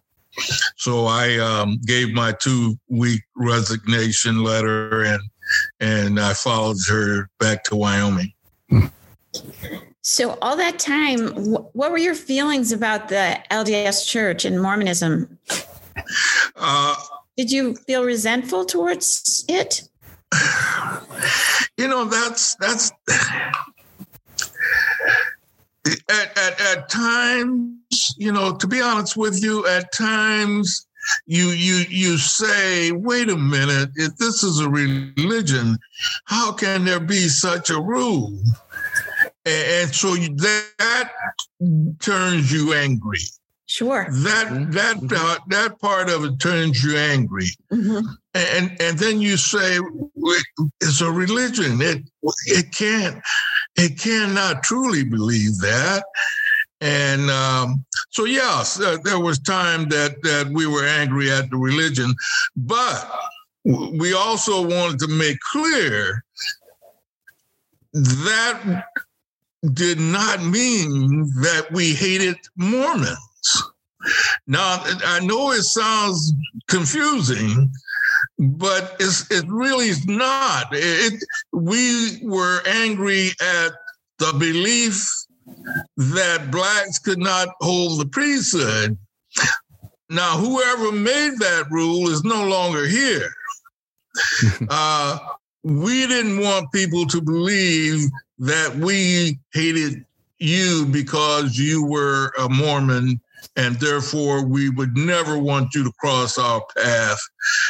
So 0.78 1.06
I 1.06 1.38
um, 1.38 1.80
gave 1.86 2.10
my 2.14 2.34
two 2.34 2.78
week 2.90 3.22
resignation 3.36 4.44
letter 4.44 5.04
and 5.04 5.22
and 5.80 6.20
I 6.20 6.34
followed 6.34 6.78
her 6.90 7.30
back 7.40 7.64
to 7.66 7.76
Wyoming. 7.76 8.34
So, 10.02 10.38
all 10.42 10.58
that 10.58 10.80
time, 10.80 11.30
what 11.30 11.92
were 11.92 11.98
your 11.98 12.16
feelings 12.16 12.74
about 12.74 13.08
the 13.08 13.40
LDS 13.50 14.06
Church 14.06 14.44
and 14.44 14.62
Mormonism? 14.62 15.40
Uh, 16.56 16.96
Did 17.38 17.52
you 17.52 17.76
feel 17.76 18.04
resentful 18.04 18.66
towards 18.66 19.46
it? 19.48 19.82
You 21.76 21.88
know, 21.88 22.06
that's 22.06 22.56
that's 22.58 22.92
at, 25.88 26.38
at, 26.38 26.62
at 26.62 26.88
times, 26.88 28.14
you 28.16 28.32
know, 28.32 28.56
to 28.56 28.68
be 28.68 28.80
honest 28.80 29.18
with 29.18 29.42
you, 29.42 29.66
at 29.66 29.92
times 29.92 30.86
you 31.26 31.48
you 31.48 31.84
you 31.90 32.18
say, 32.18 32.92
wait 32.92 33.30
a 33.30 33.36
minute, 33.36 33.90
if 33.96 34.16
this 34.18 34.44
is 34.44 34.60
a 34.60 34.70
religion, 34.70 35.80
how 36.26 36.52
can 36.52 36.86
there 36.86 37.00
be 37.00 37.28
such 37.28 37.72
a 37.72 37.82
rule? 37.82 38.38
and 39.46 39.94
so 39.94 40.16
that 40.16 41.12
turns 42.00 42.52
you 42.52 42.74
angry. 42.74 43.20
Sure. 43.74 44.06
That 44.08 44.50
mm-hmm. 44.50 44.70
that 44.70 44.98
uh, 45.18 45.40
that 45.48 45.80
part 45.80 46.08
of 46.08 46.24
it 46.24 46.40
turns 46.40 46.84
you 46.84 46.96
angry, 46.96 47.48
mm-hmm. 47.72 48.06
and 48.36 48.80
and 48.80 49.00
then 49.00 49.20
you 49.20 49.36
say 49.36 49.80
it's 50.80 51.02
a 51.02 51.12
religion. 51.12 51.82
It 51.82 52.04
it 52.46 52.72
can't 52.72 53.20
it 53.76 53.98
cannot 53.98 54.62
truly 54.62 55.04
believe 55.04 55.58
that. 55.62 56.04
And 56.82 57.32
um, 57.32 57.84
so, 58.12 58.26
yes, 58.26 58.80
uh, 58.80 58.98
there 59.04 59.20
was 59.20 59.40
time 59.40 59.90
that 59.90 60.22
that 60.22 60.52
we 60.54 60.68
were 60.68 60.86
angry 60.86 61.32
at 61.32 61.50
the 61.50 61.58
religion, 61.58 62.14
but 62.56 63.12
we 63.66 64.14
also 64.14 64.62
wanted 64.62 65.00
to 65.00 65.08
make 65.08 65.40
clear 65.52 66.24
that 67.92 68.84
did 69.74 70.00
not 70.00 70.44
mean 70.44 71.26
that 71.42 71.70
we 71.72 71.94
hated 71.96 72.38
Mormons. 72.56 73.18
Now, 74.48 74.84
I 75.06 75.20
know 75.22 75.52
it 75.52 75.64
sounds 75.64 76.34
confusing, 76.68 77.72
but 78.38 78.96
it's, 79.00 79.30
it 79.32 79.46
really 79.48 79.88
is 79.88 80.06
not. 80.06 80.68
It, 80.72 81.24
we 81.52 82.20
were 82.24 82.62
angry 82.68 83.30
at 83.42 83.72
the 84.20 84.34
belief 84.38 85.02
that 85.98 86.52
blacks 86.52 87.00
could 87.00 87.20
not 87.20 87.50
hold 87.62 88.00
the 88.00 88.06
priesthood. 88.06 88.98
Now, 90.10 90.38
whoever 90.38 90.92
made 90.92 91.40
that 91.40 91.66
rule 91.72 92.10
is 92.10 92.24
no 92.24 92.46
longer 92.46 92.86
here. 92.86 93.34
uh, 94.70 95.18
we 95.64 96.06
didn't 96.08 96.40
want 96.40 96.72
people 96.72 97.06
to 97.08 97.22
believe 97.22 98.10
that 98.40 98.76
we 98.76 99.40
hated 99.54 100.06
you 100.40 100.86
because 100.92 101.58
you 101.58 101.86
were 101.86 102.32
a 102.38 102.50
Mormon 102.50 103.22
and 103.56 103.76
therefore 103.80 104.46
we 104.46 104.70
would 104.70 104.98
never 104.98 105.38
want 105.38 105.74
you 105.76 105.84
to 105.84 105.92
cross 106.00 106.38
our 106.38 106.64
path. 106.76 107.20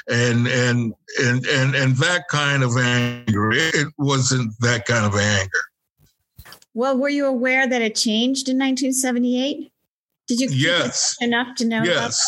And 0.10 0.48
and 0.48 0.94
and 1.20 1.46
and 1.46 1.76
and 1.76 1.96
that 1.98 2.28
kind 2.30 2.64
of 2.64 2.78
anger 2.78 3.52
it 3.52 3.88
wasn't 3.98 4.54
that 4.62 4.86
kind 4.86 5.06
of 5.06 5.16
anger. 5.16 5.50
Well 6.74 6.98
were 6.98 7.10
you 7.10 7.26
aware 7.26 7.68
that 7.68 7.82
it 7.82 7.96
changed 7.96 8.50
in 8.50 8.58
1978 8.58 9.72
did 10.26 10.40
you 10.40 10.48
yes. 10.50 11.18
enough 11.20 11.54
to 11.58 11.66
know 11.66 11.84
yes. 11.84 12.20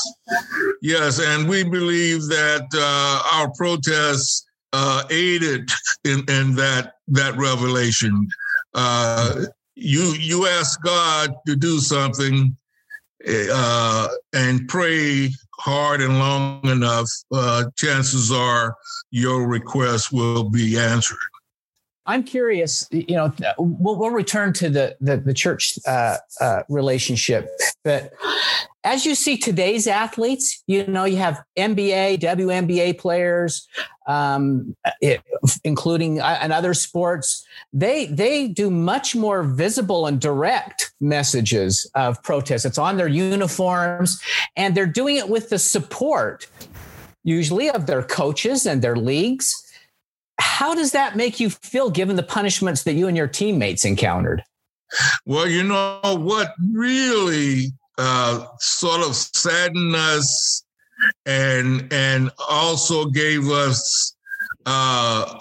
Yes 0.81 1.19
and 1.19 1.47
we 1.47 1.63
believe 1.63 2.27
that 2.27 2.67
uh, 2.75 3.37
our 3.37 3.51
protests 3.53 4.45
uh, 4.75 5.03
aided 5.09 5.69
in, 6.03 6.19
in 6.27 6.55
that 6.55 6.95
that 7.07 7.35
revelation. 7.37 8.27
Uh, 8.73 9.45
you 9.75 10.13
you 10.19 10.47
ask 10.47 10.81
God 10.81 11.33
to 11.47 11.55
do 11.55 11.79
something, 11.79 12.55
uh, 13.27 14.07
and 14.33 14.67
pray 14.67 15.31
hard 15.59 16.01
and 16.01 16.19
long 16.19 16.65
enough, 16.65 17.09
uh, 17.31 17.65
chances 17.75 18.31
are 18.31 18.75
your 19.11 19.47
request 19.47 20.11
will 20.11 20.49
be 20.49 20.77
answered. 20.77 21.17
I'm 22.07 22.23
curious, 22.23 22.87
you 22.91 23.15
know, 23.15 23.33
we'll, 23.57 23.95
we'll 23.97 24.11
return 24.11 24.53
to 24.53 24.69
the, 24.69 24.95
the, 25.01 25.17
the 25.17 25.33
church 25.33 25.79
uh, 25.87 26.17
uh, 26.39 26.61
relationship, 26.69 27.49
but 27.83 28.13
as 28.85 29.05
you 29.05 29.15
see 29.15 29.35
today's 29.35 29.87
athletes, 29.87 30.63
you 30.67 30.85
know, 30.85 31.05
you 31.05 31.17
have 31.17 31.41
NBA, 31.57 32.19
WNBA 32.19 32.97
players, 32.97 33.67
um, 34.07 34.75
it, 35.01 35.21
including 35.63 36.21
uh, 36.21 36.37
and 36.39 36.53
other 36.53 36.73
sports. 36.73 37.45
They 37.73 38.05
they 38.05 38.47
do 38.47 38.69
much 38.69 39.15
more 39.15 39.43
visible 39.43 40.05
and 40.05 40.21
direct 40.21 40.93
messages 41.01 41.89
of 41.95 42.21
protest. 42.23 42.63
It's 42.65 42.77
on 42.77 42.97
their 42.97 43.07
uniforms, 43.07 44.21
and 44.55 44.75
they're 44.75 44.85
doing 44.85 45.17
it 45.17 45.27
with 45.27 45.49
the 45.49 45.59
support, 45.59 46.47
usually 47.23 47.69
of 47.69 47.87
their 47.87 48.03
coaches 48.03 48.65
and 48.65 48.81
their 48.81 48.95
leagues 48.95 49.53
how 50.37 50.75
does 50.75 50.91
that 50.91 51.15
make 51.15 51.39
you 51.39 51.49
feel 51.49 51.89
given 51.89 52.17
the 52.17 52.23
punishments 52.23 52.83
that 52.83 52.93
you 52.93 53.07
and 53.07 53.15
your 53.15 53.27
teammates 53.27 53.85
encountered? 53.85 54.43
Well, 55.25 55.47
you 55.47 55.63
know 55.63 55.99
what 56.03 56.53
really 56.73 57.73
uh, 57.97 58.45
sort 58.59 59.01
of 59.01 59.15
saddened 59.15 59.95
us 59.95 60.63
and 61.25 61.91
and 61.91 62.31
also 62.49 63.05
gave 63.05 63.49
us 63.49 64.15
uh, 64.65 65.39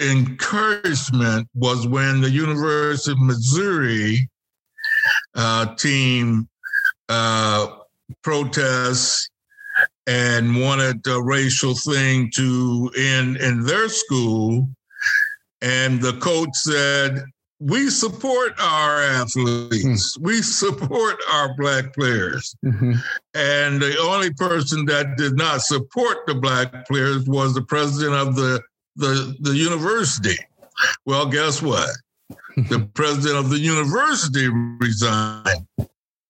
encouragement 0.00 1.48
was 1.54 1.86
when 1.86 2.20
the 2.20 2.30
University 2.30 3.12
of 3.12 3.20
Missouri 3.20 4.28
uh, 5.34 5.74
team 5.76 6.48
uh, 7.08 7.66
protests 8.22 9.28
and 10.06 10.60
wanted 10.60 11.06
a 11.06 11.22
racial 11.22 11.74
thing 11.74 12.30
to 12.34 12.90
end 12.96 13.36
in 13.36 13.64
their 13.64 13.88
school. 13.88 14.68
And 15.60 16.02
the 16.02 16.14
coach 16.14 16.50
said, 16.54 17.22
We 17.64 17.90
support 17.90 18.52
our 18.60 19.02
athletes, 19.02 20.18
mm. 20.18 20.20
we 20.20 20.42
support 20.42 21.16
our 21.32 21.54
Black 21.56 21.94
players. 21.94 22.56
Mm-hmm. 22.64 22.94
And 23.34 23.80
the 23.80 23.96
only 23.98 24.32
person 24.34 24.84
that 24.86 25.16
did 25.16 25.36
not 25.36 25.62
support 25.62 26.26
the 26.26 26.34
Black 26.34 26.86
players 26.88 27.26
was 27.28 27.54
the 27.54 27.62
president 27.62 28.14
of 28.14 28.34
the, 28.34 28.60
the, 28.96 29.36
the 29.40 29.54
university. 29.54 30.36
Well, 31.06 31.26
guess 31.26 31.62
what? 31.62 31.90
the 32.56 32.88
president 32.94 33.38
of 33.38 33.50
the 33.50 33.58
university 33.58 34.48
resigned 34.80 35.66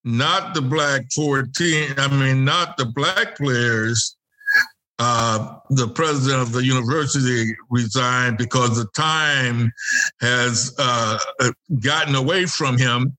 not 0.04 0.54
the 0.54 0.62
black 0.62 1.10
14, 1.12 1.94
I 1.96 2.08
mean, 2.08 2.44
not 2.44 2.76
the 2.76 2.86
black 2.86 3.36
players. 3.36 4.16
Uh, 5.04 5.58
the 5.70 5.88
president 5.88 6.40
of 6.40 6.52
the 6.52 6.64
university 6.64 7.56
resigned 7.70 8.38
because 8.38 8.76
the 8.76 8.86
time 8.94 9.72
has 10.20 10.72
uh, 10.78 11.18
gotten 11.80 12.14
away 12.14 12.46
from 12.46 12.78
him. 12.78 13.16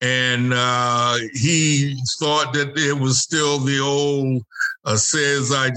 And 0.00 0.52
uh, 0.52 1.18
he 1.34 1.96
thought 2.18 2.52
that 2.54 2.76
it 2.76 2.98
was 2.98 3.20
still 3.20 3.60
the 3.60 3.78
old 3.78 4.42
uh, 4.84 4.96
say 4.96 5.36
as 5.36 5.52
I 5.52 5.70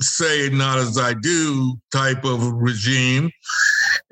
say, 0.00 0.48
not 0.50 0.78
as 0.78 0.96
I 0.96 1.14
do 1.14 1.80
type 1.90 2.24
of 2.24 2.52
regime. 2.52 3.28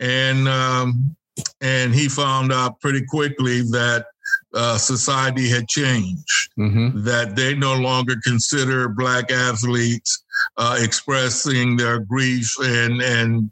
And 0.00 0.48
um, 0.48 1.14
and 1.60 1.94
he 1.94 2.08
found 2.08 2.52
out 2.52 2.80
pretty 2.80 3.04
quickly 3.06 3.60
that 3.70 4.06
uh, 4.54 4.76
society 4.78 5.48
had 5.48 5.68
changed, 5.68 6.50
mm-hmm. 6.58 7.02
that 7.04 7.36
they 7.36 7.54
no 7.54 7.74
longer 7.74 8.16
consider 8.24 8.88
black 8.88 9.30
athletes 9.30 10.22
uh, 10.56 10.76
expressing 10.80 11.76
their 11.76 12.00
grief 12.00 12.52
and 12.60 13.00
and 13.02 13.50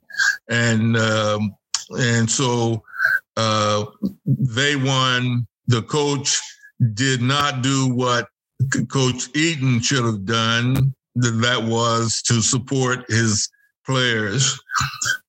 and 0.49 0.97
um, 0.97 1.55
and 1.91 2.31
so 2.31 2.83
uh, 3.37 3.85
they 4.27 4.77
won. 4.77 5.47
The 5.67 5.83
coach 5.83 6.39
did 6.95 7.21
not 7.21 7.63
do 7.63 7.95
what 7.95 8.29
Coach 8.89 9.29
Eaton 9.35 9.81
should 9.81 10.05
have 10.05 10.25
done. 10.25 10.95
That 11.15 11.65
was 11.65 12.23
to 12.27 12.41
support 12.41 13.05
his 13.09 13.49
players. 13.85 14.59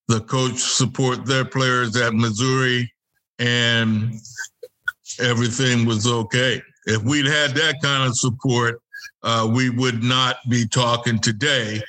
The 0.08 0.22
coach 0.22 0.58
support 0.58 1.26
their 1.26 1.46
players 1.46 1.96
at 1.96 2.14
Missouri 2.14 2.92
and 3.38 4.14
everything 5.20 5.86
was 5.86 6.08
okay. 6.08 6.62
If 6.86 7.04
we'd 7.04 7.26
had 7.26 7.52
that 7.52 7.76
kind 7.82 8.04
of 8.04 8.18
support, 8.18 8.82
uh, 9.24 9.50
we 9.52 9.70
would 9.70 10.04
not 10.04 10.38
be 10.50 10.68
talking 10.68 11.20
today. 11.20 11.82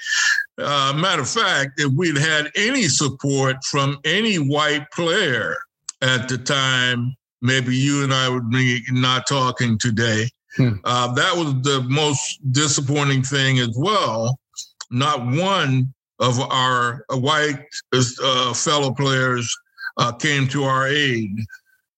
Uh, 0.58 0.92
matter 0.96 1.22
of 1.22 1.28
fact, 1.28 1.80
if 1.80 1.92
we'd 1.92 2.16
had 2.16 2.50
any 2.56 2.84
support 2.84 3.56
from 3.64 3.98
any 4.04 4.36
white 4.36 4.90
player 4.92 5.56
at 6.02 6.28
the 6.28 6.36
time, 6.36 7.16
maybe 7.40 7.74
you 7.74 8.04
and 8.04 8.12
I 8.12 8.28
would 8.28 8.50
be 8.50 8.82
not 8.90 9.26
talking 9.26 9.78
today. 9.78 10.28
Hmm. 10.56 10.74
Uh, 10.84 11.12
that 11.14 11.36
was 11.36 11.54
the 11.62 11.82
most 11.88 12.40
disappointing 12.52 13.22
thing 13.22 13.60
as 13.60 13.74
well. 13.76 14.38
Not 14.90 15.24
one 15.24 15.94
of 16.18 16.40
our 16.40 17.04
white 17.10 17.64
uh, 17.94 18.52
fellow 18.52 18.92
players 18.92 19.56
uh, 19.96 20.12
came 20.12 20.48
to 20.48 20.64
our 20.64 20.88
aid 20.88 21.30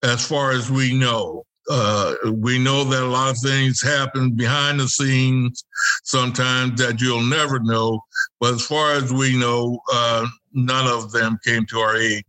as 0.02 0.26
far 0.26 0.52
as 0.52 0.70
we 0.70 0.94
know. 0.94 1.44
Uh, 1.70 2.14
we 2.32 2.58
know 2.58 2.82
that 2.82 3.02
a 3.02 3.06
lot 3.06 3.30
of 3.30 3.38
things 3.38 3.80
happen 3.80 4.32
behind 4.32 4.80
the 4.80 4.88
scenes 4.88 5.64
sometimes 6.02 6.80
that 6.80 7.00
you'll 7.00 7.22
never 7.22 7.60
know. 7.60 8.00
But 8.40 8.54
as 8.54 8.66
far 8.66 8.92
as 8.94 9.12
we 9.12 9.38
know, 9.38 9.78
uh, 9.92 10.26
none 10.52 10.88
of 10.88 11.12
them 11.12 11.38
came 11.44 11.64
to 11.66 11.78
our 11.78 11.96
aid. 11.96 12.24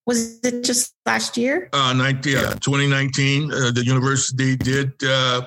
was 0.07 0.39
it 0.41 0.63
just 0.63 0.95
last 1.05 1.37
year? 1.37 1.69
Uh, 1.73 1.91
19, 1.93 2.37
uh, 2.37 2.53
2019, 2.55 3.51
uh, 3.51 3.71
the 3.71 3.83
university 3.83 4.55
did 4.55 4.93
uh, 5.03 5.41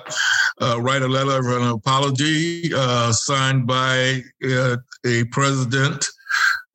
uh, 0.61 0.79
write 0.79 1.01
a 1.01 1.07
letter 1.07 1.39
of 1.39 1.61
an 1.61 1.67
apology 1.69 2.71
uh, 2.73 3.11
signed 3.11 3.65
by 3.65 4.21
uh, 4.47 4.77
a 5.05 5.23
president 5.31 6.05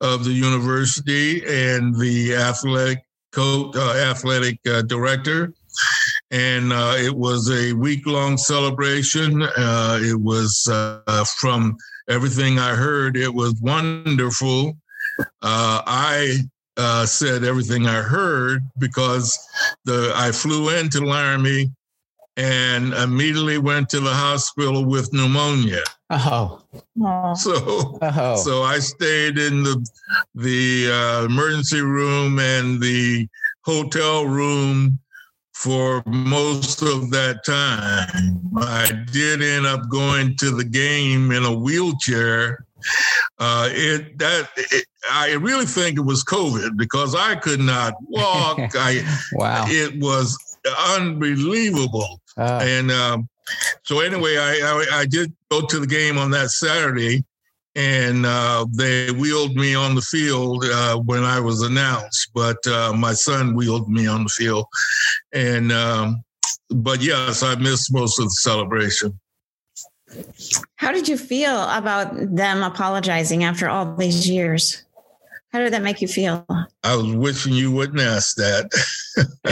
of 0.01 0.25
the 0.25 0.33
university 0.33 1.41
and 1.47 1.95
the 1.95 2.35
athletic 2.35 2.99
coach, 3.31 3.75
athletic 3.77 4.61
director. 4.87 5.53
And 6.29 6.71
it 6.99 7.15
was 7.15 7.49
a 7.49 7.71
week 7.73 8.05
long 8.05 8.37
celebration. 8.37 9.41
it 9.41 10.19
was 10.19 10.69
from 11.39 11.77
everything 12.09 12.59
I 12.59 12.75
heard, 12.75 13.15
it 13.15 13.33
was 13.33 13.55
wonderful. 13.61 14.77
I 15.41 16.43
uh, 16.77 17.05
said 17.05 17.43
everything 17.43 17.87
I 17.87 18.01
heard 18.01 18.61
because 18.79 19.37
the 19.85 20.13
I 20.15 20.31
flew 20.31 20.69
into 20.69 21.01
Laramie 21.01 21.71
and 22.37 22.93
immediately 22.93 23.57
went 23.57 23.89
to 23.89 23.99
the 23.99 24.13
hospital 24.13 24.85
with 24.85 25.11
pneumonia. 25.11 25.81
Oh. 26.09 26.61
So 27.35 27.97
oh. 28.01 28.35
so 28.37 28.63
I 28.63 28.79
stayed 28.79 29.37
in 29.37 29.63
the 29.63 29.85
the 30.35 30.91
uh, 30.91 31.25
emergency 31.25 31.81
room 31.81 32.39
and 32.39 32.79
the 32.79 33.27
hotel 33.65 34.25
room 34.25 34.99
for 35.53 36.03
most 36.05 36.83
of 36.83 37.09
that 37.09 37.43
time. 37.43 38.39
I 38.57 39.03
did 39.11 39.41
end 39.41 39.65
up 39.65 39.89
going 39.89 40.35
to 40.37 40.51
the 40.51 40.63
game 40.63 41.31
in 41.31 41.43
a 41.43 41.51
wheelchair 41.51 42.66
uh, 43.39 43.69
it 43.71 44.17
that 44.19 44.49
it, 44.57 44.85
I 45.11 45.33
really 45.33 45.65
think 45.65 45.97
it 45.97 46.05
was 46.05 46.23
COVID 46.23 46.77
because 46.77 47.15
I 47.15 47.35
could 47.35 47.59
not 47.59 47.93
walk. 48.07 48.59
I 48.75 49.03
wow, 49.33 49.65
it 49.67 49.99
was 49.99 50.37
unbelievable. 50.95 52.21
Uh. 52.37 52.59
And 52.61 52.91
um, 52.91 53.29
so 53.83 53.99
anyway, 53.99 54.37
I, 54.37 54.59
I, 54.63 54.99
I 54.99 55.05
did 55.05 55.33
go 55.49 55.61
to 55.65 55.79
the 55.79 55.87
game 55.87 56.17
on 56.17 56.31
that 56.31 56.49
Saturday, 56.49 57.23
and 57.75 58.25
uh, 58.25 58.65
they 58.71 59.11
wheeled 59.11 59.55
me 59.55 59.75
on 59.75 59.95
the 59.95 60.01
field 60.01 60.65
uh, 60.65 60.97
when 60.97 61.23
I 61.23 61.39
was 61.39 61.61
announced. 61.61 62.31
But 62.33 62.65
uh, 62.67 62.93
my 62.93 63.13
son 63.13 63.55
wheeled 63.55 63.89
me 63.89 64.07
on 64.07 64.23
the 64.23 64.29
field, 64.29 64.65
and 65.33 65.71
um, 65.71 66.23
but 66.69 67.01
yes, 67.01 67.43
I 67.43 67.55
missed 67.55 67.93
most 67.93 68.19
of 68.19 68.25
the 68.25 68.31
celebration. 68.31 69.19
How 70.77 70.91
did 70.91 71.07
you 71.07 71.17
feel 71.17 71.63
about 71.69 72.13
them 72.13 72.63
apologizing 72.63 73.43
after 73.43 73.67
all 73.67 73.95
these 73.95 74.29
years? 74.29 74.83
How 75.51 75.59
did 75.59 75.73
that 75.73 75.81
make 75.81 76.01
you 76.01 76.07
feel? 76.07 76.45
I 76.83 76.95
was 76.95 77.13
wishing 77.15 77.53
you 77.53 77.71
wouldn't 77.71 77.99
ask 77.99 78.35
that. 78.35 78.69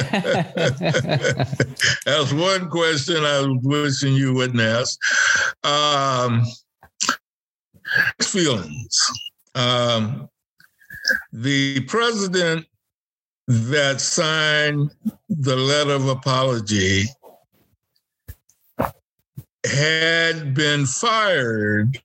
that 2.06 2.18
was 2.20 2.34
one 2.34 2.70
question 2.70 3.24
I 3.24 3.40
was 3.42 3.58
wishing 3.64 4.14
you 4.14 4.34
wouldn't 4.34 4.62
ask. 4.62 5.00
Um, 5.64 6.44
feelings. 8.22 9.00
Um, 9.56 10.30
the 11.32 11.82
president 11.82 12.68
that 13.48 14.00
signed 14.02 14.92
the 15.30 15.56
letter 15.56 15.94
of 15.94 16.08
apology 16.08 17.06
had 19.66 20.54
been 20.54 20.86
fired 20.86 22.02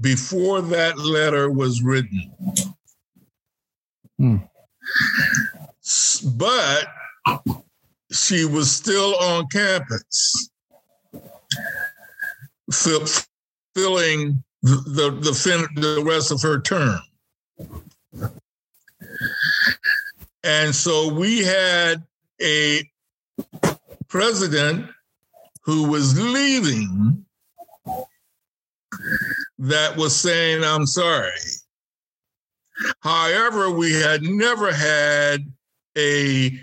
before 0.00 0.60
that 0.62 0.98
letter 0.98 1.50
was 1.50 1.82
written. 1.82 2.32
Hmm. 4.18 4.36
But 6.36 6.86
she 8.12 8.44
was 8.44 8.70
still 8.70 9.16
on 9.16 9.46
campus, 9.48 10.50
filling 13.74 14.42
the, 14.62 14.76
the, 14.86 15.10
the, 15.10 15.68
the 15.76 16.02
rest 16.04 16.30
of 16.32 16.42
her 16.42 16.60
term. 16.60 17.00
And 20.44 20.74
so 20.74 21.12
we 21.12 21.44
had 21.44 22.02
a 22.40 22.88
president 24.08 24.90
who 25.68 25.86
was 25.86 26.18
leaving 26.18 27.26
that 29.58 29.94
was 29.98 30.16
saying, 30.16 30.64
I'm 30.64 30.86
sorry. 30.86 31.30
However, 33.00 33.70
we 33.70 33.92
had 33.92 34.22
never 34.22 34.72
had 34.72 35.40
a 35.98 36.58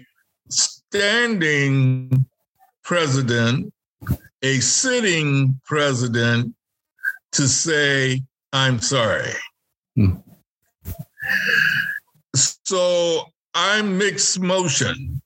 standing 0.49 2.25
president, 2.83 3.71
a 4.41 4.59
sitting 4.59 5.61
president 5.65 6.55
to 7.33 7.47
say, 7.47 8.23
I'm 8.53 8.79
sorry. 8.79 9.33
Hmm. 9.95 10.15
So 12.33 13.25
I'm 13.53 13.99
mixed 13.99 14.39
motion. 14.39 15.21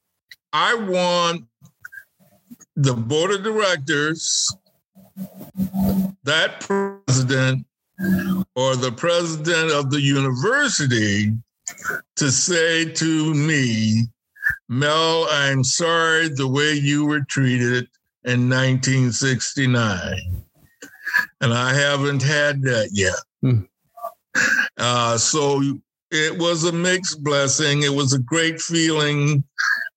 I 0.51 0.75
want 0.75 1.45
the 2.79 2.93
board 2.93 3.31
of 3.31 3.43
directors, 3.43 4.55
that 6.23 6.61
president, 6.61 7.65
or 8.55 8.77
the 8.77 8.93
president 8.95 9.71
of 9.71 9.91
the 9.91 9.99
university 9.99 11.33
to 12.15 12.31
say 12.31 12.85
to 12.85 13.33
me, 13.33 14.05
Mel, 14.69 15.27
I'm 15.29 15.63
sorry 15.65 16.29
the 16.29 16.47
way 16.47 16.71
you 16.71 17.05
were 17.05 17.25
treated 17.27 17.89
in 18.23 18.49
1969. 18.49 20.43
And 21.41 21.53
I 21.53 21.73
haven't 21.73 22.23
had 22.23 22.61
that 22.61 22.91
yet. 22.93 23.19
Hmm. 23.41 23.63
Uh, 24.77 25.17
so 25.17 25.61
it 26.11 26.39
was 26.39 26.63
a 26.63 26.71
mixed 26.71 27.21
blessing. 27.25 27.83
It 27.83 27.93
was 27.93 28.13
a 28.13 28.19
great 28.19 28.61
feeling 28.61 29.43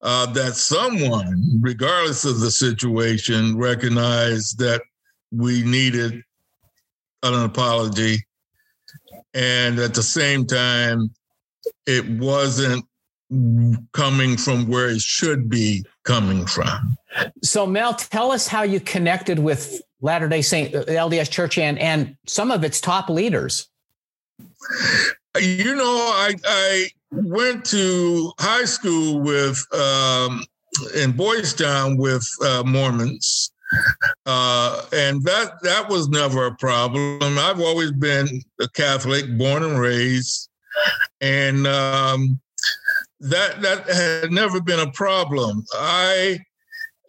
uh, 0.03 0.27
that 0.33 0.55
someone, 0.55 1.59
regardless 1.61 2.25
of 2.25 2.41
the 2.41 2.51
situation, 2.51 3.57
recognized 3.57 4.59
that 4.59 4.83
we 5.31 5.63
needed 5.63 6.23
an 7.23 7.45
apology. 7.45 8.19
And 9.35 9.79
at 9.79 9.95
the 9.95 10.03
same 10.03 10.47
time, 10.47 11.11
it 11.87 12.09
wasn't 12.09 12.85
coming 13.93 14.37
from 14.37 14.69
where 14.69 14.91
it 14.91 15.01
should 15.01 15.49
be 15.49 15.85
coming 16.05 16.47
from. 16.47 16.97
So, 17.43 17.67
Mel, 17.67 17.95
tell 17.95 18.31
us 18.33 18.47
how 18.47 18.63
you 18.63 18.81
connected 18.81 19.39
with 19.39 19.81
Latter 20.01 20.29
day 20.29 20.43
Saint 20.43 20.73
LDS 20.73 21.31
Church 21.31 21.59
and, 21.59 21.79
and 21.79 22.17
some 22.27 22.51
of 22.51 22.65
its 22.65 22.81
top 22.81 23.09
leaders. 23.09 23.69
You 25.41 25.75
know, 25.75 25.85
I, 25.85 26.35
I 26.45 26.89
went 27.13 27.65
to 27.67 28.33
high 28.39 28.65
school 28.65 29.21
with 29.21 29.65
um, 29.75 30.43
in 30.97 31.13
Boys 31.13 31.53
Town 31.53 31.97
with 31.97 32.27
uh, 32.43 32.63
Mormons, 32.65 33.53
uh, 34.27 34.85
and 34.93 35.23
that 35.25 35.63
that 35.63 35.89
was 35.89 36.09
never 36.09 36.47
a 36.47 36.57
problem. 36.57 37.39
I've 37.39 37.61
always 37.61 37.93
been 37.93 38.29
a 38.61 38.69
Catholic, 38.71 39.37
born 39.39 39.63
and 39.63 39.79
raised, 39.79 40.49
and 41.21 41.67
um, 41.67 42.41
that 43.21 43.61
that 43.63 43.89
had 43.89 44.33
never 44.33 44.61
been 44.61 44.81
a 44.81 44.91
problem. 44.93 45.65
I 45.75 46.41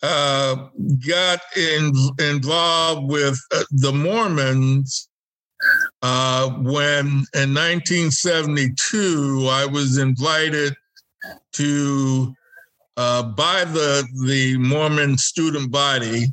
uh, 0.02 0.68
got 1.08 1.40
in, 1.56 1.94
involved 2.20 3.10
with 3.10 3.40
uh, 3.56 3.64
the 3.72 3.94
Mormons 3.94 5.08
uh, 6.02 6.50
when 6.50 7.06
in 7.34 7.54
1972 7.54 9.48
I 9.50 9.66
was 9.66 9.98
invited 9.98 10.76
to 11.54 12.34
uh, 12.98 13.24
by 13.24 13.64
the 13.66 14.06
the 14.26 14.58
Mormon 14.58 15.18
student 15.18 15.72
body 15.72 16.28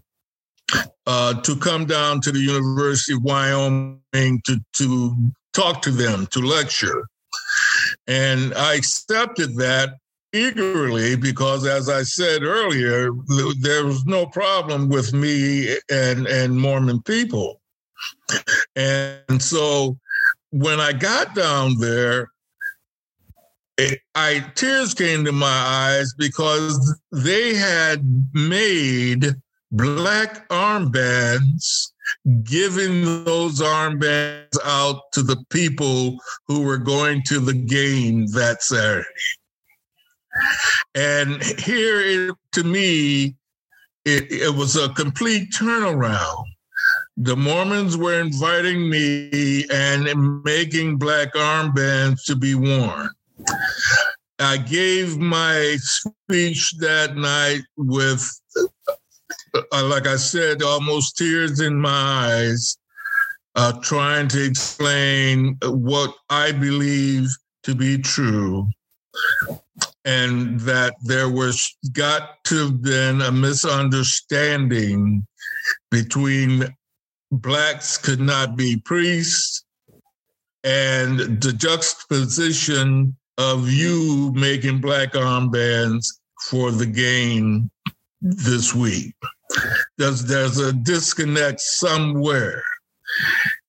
uh, 1.06 1.40
to 1.40 1.56
come 1.56 1.86
down 1.86 2.20
to 2.22 2.32
the 2.32 2.40
University 2.40 3.14
of 3.14 3.22
Wyoming 3.22 4.42
to 4.46 4.60
to 4.74 5.16
talk 5.52 5.82
to 5.82 5.90
them 5.90 6.26
to 6.28 6.40
lecture, 6.40 7.06
and 8.06 8.52
I 8.54 8.74
accepted 8.74 9.56
that 9.56 9.94
eagerly 10.32 11.16
because, 11.16 11.66
as 11.66 11.88
I 11.88 12.02
said 12.02 12.42
earlier, 12.42 13.10
there 13.60 13.86
was 13.86 14.04
no 14.06 14.26
problem 14.26 14.88
with 14.88 15.12
me 15.12 15.76
and 15.90 16.26
and 16.26 16.58
Mormon 16.58 17.02
people. 17.02 17.59
And 18.76 19.42
so 19.42 19.98
when 20.50 20.80
I 20.80 20.92
got 20.92 21.34
down 21.34 21.78
there, 21.78 22.28
it, 23.78 24.00
I 24.14 24.44
tears 24.54 24.94
came 24.94 25.24
to 25.24 25.32
my 25.32 25.46
eyes 25.46 26.12
because 26.18 27.00
they 27.12 27.54
had 27.54 28.04
made 28.34 29.34
black 29.72 30.48
armbands, 30.48 31.92
giving 32.42 33.24
those 33.24 33.60
armbands 33.60 34.58
out 34.64 35.00
to 35.12 35.22
the 35.22 35.42
people 35.50 36.18
who 36.46 36.62
were 36.62 36.78
going 36.78 37.22
to 37.26 37.40
the 37.40 37.54
game 37.54 38.26
that 38.32 38.62
Saturday. 38.62 39.06
And 40.94 41.42
here, 41.42 42.34
to 42.52 42.64
me, 42.64 43.36
it, 44.04 44.30
it 44.30 44.54
was 44.54 44.76
a 44.76 44.88
complete 44.90 45.50
turnaround 45.52 46.44
the 47.22 47.36
Mormons 47.36 47.98
were 47.98 48.18
inviting 48.18 48.88
me 48.88 49.66
and 49.70 50.42
making 50.42 50.96
black 50.96 51.34
armbands 51.34 52.24
to 52.24 52.34
be 52.34 52.54
worn. 52.54 53.10
I 54.38 54.56
gave 54.56 55.18
my 55.18 55.76
speech 55.80 56.72
that 56.78 57.16
night 57.16 57.60
with, 57.76 58.26
uh, 59.54 59.84
like 59.84 60.06
I 60.06 60.16
said, 60.16 60.62
almost 60.62 61.18
tears 61.18 61.60
in 61.60 61.78
my 61.78 61.90
eyes, 61.90 62.78
uh, 63.54 63.72
trying 63.82 64.28
to 64.28 64.42
explain 64.42 65.58
what 65.62 66.14
I 66.30 66.52
believe 66.52 67.28
to 67.64 67.74
be 67.74 67.98
true. 67.98 68.66
And 70.06 70.58
that 70.60 70.94
there 71.04 71.28
was 71.28 71.76
got 71.92 72.42
to 72.44 72.56
have 72.60 72.80
been 72.80 73.20
a 73.20 73.30
misunderstanding 73.30 75.26
between 75.90 76.74
blacks 77.30 77.96
could 77.96 78.20
not 78.20 78.56
be 78.56 78.76
priests, 78.76 79.64
and 80.64 81.18
the 81.18 81.52
juxtaposition 81.52 83.16
of 83.38 83.70
you 83.70 84.32
making 84.34 84.80
black 84.80 85.12
armbands 85.12 86.06
for 86.48 86.70
the 86.70 86.86
game 86.86 87.70
this 88.20 88.74
week. 88.74 89.14
There's, 89.96 90.24
there's 90.24 90.58
a 90.58 90.72
disconnect 90.72 91.60
somewhere. 91.60 92.62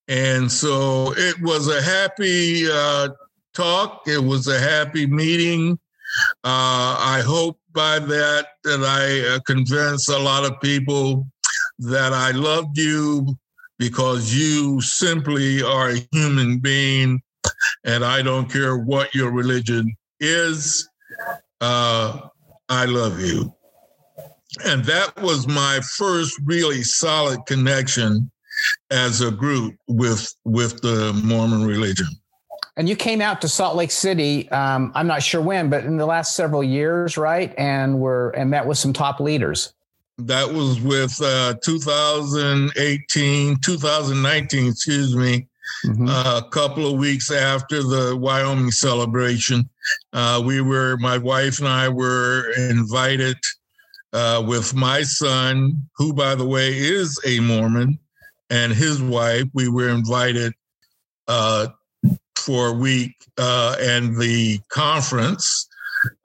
And 0.07 0.51
so 0.51 1.13
it 1.15 1.41
was 1.41 1.67
a 1.69 1.81
happy 1.81 2.69
uh, 2.69 3.09
talk. 3.53 4.03
It 4.07 4.21
was 4.21 4.47
a 4.47 4.59
happy 4.59 5.05
meeting. 5.07 5.79
Uh, 6.43 6.97
I 6.99 7.23
hope 7.25 7.57
by 7.71 7.99
that 7.99 8.47
that 8.65 8.83
I 8.83 9.35
uh, 9.35 9.39
convince 9.47 10.09
a 10.09 10.19
lot 10.19 10.43
of 10.43 10.59
people 10.59 11.25
that 11.79 12.11
I 12.11 12.31
loved 12.31 12.77
you 12.77 13.37
because 13.81 14.31
you 14.31 14.79
simply 14.79 15.63
are 15.63 15.89
a 15.89 16.07
human 16.11 16.59
being, 16.59 17.19
and 17.83 18.05
I 18.05 18.21
don't 18.21 18.47
care 18.47 18.77
what 18.77 19.15
your 19.15 19.31
religion 19.31 19.97
is. 20.19 20.87
Uh, 21.59 22.27
I 22.69 22.85
love 22.85 23.19
you. 23.19 23.51
And 24.65 24.85
that 24.85 25.19
was 25.19 25.47
my 25.47 25.79
first 25.97 26.39
really 26.45 26.83
solid 26.83 27.39
connection 27.47 28.29
as 28.91 29.21
a 29.21 29.31
group 29.31 29.73
with 29.87 30.31
with 30.45 30.79
the 30.81 31.19
Mormon 31.25 31.65
religion. 31.65 32.07
And 32.77 32.87
you 32.87 32.95
came 32.95 33.19
out 33.19 33.41
to 33.41 33.47
Salt 33.47 33.75
Lake 33.75 33.89
City. 33.89 34.47
Um, 34.51 34.91
I'm 34.93 35.07
not 35.07 35.23
sure 35.23 35.41
when, 35.41 35.71
but 35.71 35.85
in 35.85 35.97
the 35.97 36.05
last 36.05 36.35
several 36.35 36.63
years, 36.63 37.17
right? 37.17 37.51
And 37.57 37.99
were 37.99 38.29
and 38.31 38.51
met 38.51 38.67
with 38.67 38.77
some 38.77 38.93
top 38.93 39.19
leaders. 39.19 39.73
That 40.17 40.53
was 40.53 40.79
with 40.81 41.19
uh, 41.21 41.55
2018, 41.63 43.57
2019, 43.57 44.67
excuse 44.67 45.15
me. 45.15 45.47
Mm-hmm. 45.85 46.07
Uh, 46.07 46.41
a 46.45 46.49
couple 46.49 46.85
of 46.85 46.99
weeks 46.99 47.31
after 47.31 47.81
the 47.81 48.15
Wyoming 48.15 48.71
celebration, 48.71 49.67
uh, 50.13 50.41
we 50.45 50.61
were 50.61 50.97
my 50.97 51.17
wife 51.17 51.59
and 51.59 51.67
I 51.67 51.89
were 51.89 52.51
invited 52.69 53.37
uh, 54.13 54.43
with 54.45 54.75
my 54.75 55.01
son, 55.03 55.87
who, 55.95 56.13
by 56.13 56.35
the 56.35 56.45
way, 56.45 56.77
is 56.77 57.19
a 57.25 57.39
Mormon, 57.39 57.97
and 58.49 58.73
his 58.73 59.01
wife. 59.01 59.45
We 59.53 59.69
were 59.69 59.89
invited 59.89 60.53
uh, 61.27 61.67
for 62.35 62.69
a 62.69 62.73
week, 62.73 63.15
uh, 63.37 63.75
and 63.79 64.19
the 64.19 64.59
conference, 64.69 65.67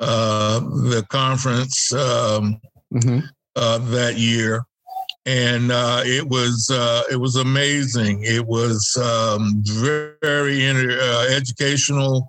uh, 0.01 0.61
the 0.61 1.07
conference 1.09 1.93
um, 1.93 2.61
mm-hmm. 2.93 3.21
Uh, 3.57 3.79
that 3.79 4.17
year, 4.17 4.65
and 5.25 5.73
uh, 5.73 6.03
it 6.05 6.29
was 6.29 6.71
uh, 6.71 7.03
it 7.11 7.17
was 7.17 7.37
amazing. 7.37 8.23
It 8.23 8.47
was 8.47 8.97
um, 8.97 9.63
very, 9.65 10.13
very 10.23 10.65
inter- 10.65 11.27
educational. 11.31 12.29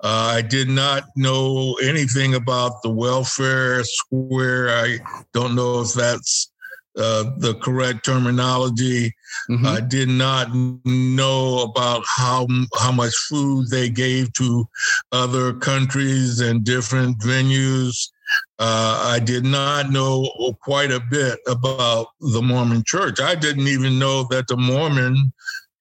I 0.00 0.42
did 0.42 0.68
not 0.68 1.04
know 1.16 1.76
anything 1.82 2.34
about 2.34 2.82
the 2.82 2.90
welfare 2.90 3.82
square. 3.84 4.70
I 4.70 4.98
don't 5.32 5.54
know 5.54 5.80
if 5.80 5.92
that's 5.92 6.50
uh, 6.96 7.30
the 7.38 7.54
correct 7.62 8.04
terminology. 8.04 9.14
Mm-hmm. 9.48 9.66
I 9.66 9.80
did 9.80 10.08
not 10.08 10.48
know 10.84 11.62
about 11.62 12.04
how 12.06 12.46
how 12.78 12.92
much 12.92 13.14
food 13.28 13.68
they 13.70 13.88
gave 13.88 14.32
to 14.34 14.68
other 15.12 15.52
countries 15.54 16.40
and 16.40 16.64
different 16.64 17.18
venues. 17.20 18.10
Uh, 18.58 19.02
I 19.04 19.18
did 19.18 19.44
not 19.44 19.90
know 19.90 20.28
quite 20.62 20.90
a 20.90 21.00
bit 21.10 21.38
about 21.46 22.08
the 22.20 22.42
Mormon 22.42 22.82
Church. 22.84 23.20
I 23.20 23.34
didn't 23.34 23.68
even 23.68 23.98
know 23.98 24.24
that 24.30 24.48
the 24.48 24.56
Mormon 24.56 25.32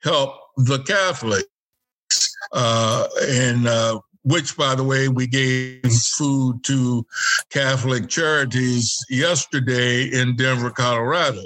helped 0.04 0.40
the 0.58 0.80
Catholics. 0.80 1.48
Uh, 2.54 3.08
and 3.28 3.68
uh, 3.68 4.00
which, 4.24 4.58
by 4.58 4.76
the 4.76 4.84
way, 4.84 5.08
we 5.08 5.28
gave 5.28 5.82
food 6.18 6.64
to 6.64 7.06
Catholic 7.50 8.10
charities 8.10 8.98
yesterday 9.10 10.04
in 10.04 10.36
Denver, 10.36 10.70
Colorado. 10.70 11.44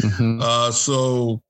Mm-hmm. 0.00 0.40
Uh, 0.42 0.70
so 0.70 1.42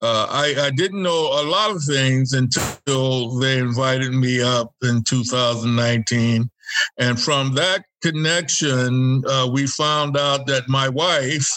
uh, 0.00 0.26
I, 0.30 0.54
I, 0.58 0.70
didn't 0.70 1.02
know 1.02 1.40
a 1.40 1.44
lot 1.44 1.70
of 1.70 1.82
things 1.84 2.32
until 2.32 3.38
they 3.38 3.58
invited 3.58 4.12
me 4.12 4.42
up 4.42 4.74
in 4.82 5.02
2019. 5.04 6.50
And 6.98 7.20
from 7.20 7.54
that 7.54 7.84
connection, 8.02 9.22
uh, 9.26 9.48
we 9.50 9.66
found 9.66 10.16
out 10.16 10.46
that 10.46 10.68
my 10.68 10.88
wife 10.88 11.48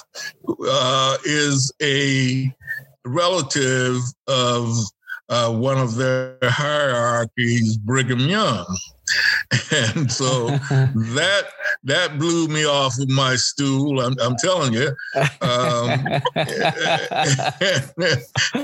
uh, 0.67 1.17
is 1.25 1.71
a 1.81 2.53
relative 3.05 3.99
of 4.27 4.73
uh, 5.29 5.51
one 5.51 5.77
of 5.77 5.95
their 5.95 6.37
hierarchies, 6.43 7.77
Brigham 7.77 8.19
Young. 8.19 8.65
And 9.71 10.11
so 10.11 10.47
that 10.49 11.43
that 11.83 12.17
blew 12.17 12.47
me 12.47 12.65
off 12.65 12.97
of 12.99 13.07
my 13.09 13.35
stool. 13.35 14.01
I'm, 14.01 14.15
I'm 14.19 14.35
telling 14.35 14.73
you. 14.73 14.87
Um, 15.41 15.89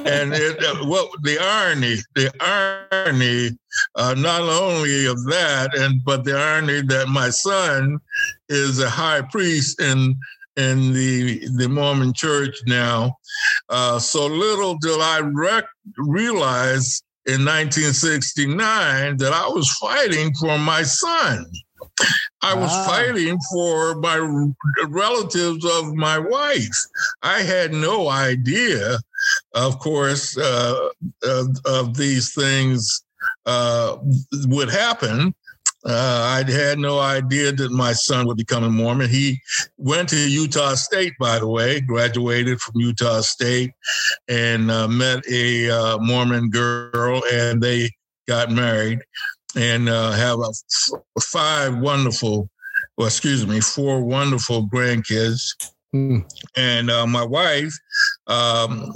and 0.01 0.33
it, 0.33 0.63
uh, 0.63 0.85
what 0.85 1.11
the 1.21 1.37
irony, 1.39 1.97
the 2.15 2.31
irony, 2.41 3.57
uh, 3.95 4.15
not 4.17 4.41
only 4.41 5.05
of 5.05 5.23
that, 5.25 5.75
and 5.75 6.03
but 6.03 6.23
the 6.23 6.35
irony 6.35 6.81
that 6.81 7.07
my 7.07 7.29
son 7.29 7.99
is 8.49 8.79
a 8.79 8.89
high 8.89 9.21
priest 9.21 9.79
in 9.79 10.15
in 10.57 10.93
the 10.93 11.47
the 11.57 11.69
Mormon 11.69 12.13
Church 12.13 12.55
now. 12.65 13.17
Uh, 13.69 13.99
so 13.99 14.25
little 14.25 14.77
did 14.79 14.99
I 14.99 15.19
rec- 15.19 15.65
realize 15.97 17.03
in 17.25 17.45
1969 17.45 19.17
that 19.17 19.33
I 19.33 19.47
was 19.47 19.69
fighting 19.77 20.33
for 20.39 20.57
my 20.57 20.83
son. 20.83 21.45
I 22.41 22.55
was 22.55 22.71
ah. 22.71 22.85
fighting 22.87 23.37
for 23.51 23.95
my 23.95 24.17
relatives 24.87 25.63
of 25.63 25.93
my 25.93 26.17
wife. 26.17 26.77
I 27.21 27.41
had 27.41 27.73
no 27.73 28.09
idea, 28.09 28.97
of 29.53 29.77
course, 29.79 30.37
uh, 30.37 30.89
of, 31.23 31.57
of, 31.65 31.95
these 31.95 32.33
things 32.33 33.03
uh, 33.45 33.97
would 34.47 34.69
happen. 34.69 35.35
Uh, 35.83 36.43
I 36.45 36.51
had 36.51 36.77
no 36.77 36.99
idea 36.99 37.51
that 37.51 37.71
my 37.71 37.93
son 37.93 38.27
would 38.27 38.37
become 38.37 38.63
a 38.63 38.69
Mormon. 38.69 39.09
He 39.09 39.41
went 39.77 40.09
to 40.09 40.29
Utah 40.29 40.75
State, 40.75 41.13
by 41.19 41.39
the 41.39 41.47
way, 41.47 41.81
graduated 41.81 42.59
from 42.59 42.79
Utah 42.79 43.21
State, 43.21 43.71
and 44.27 44.69
uh, 44.69 44.87
met 44.87 45.23
a 45.27 45.69
uh, 45.71 45.97
Mormon 45.97 46.49
girl, 46.49 47.23
and 47.33 47.61
they 47.61 47.89
got 48.27 48.51
married 48.51 48.99
and 49.55 49.89
uh, 49.89 50.11
have 50.11 50.39
f- 50.39 51.01
five 51.23 51.77
wonderful, 51.77 52.49
well, 52.97 53.07
excuse 53.07 53.45
me, 53.45 53.59
four 53.59 54.01
wonderful 54.01 54.67
grandkids. 54.67 55.41
Mm. 55.93 56.23
And 56.55 56.89
uh, 56.89 57.05
my 57.05 57.23
wife 57.23 57.73
um, 58.27 58.93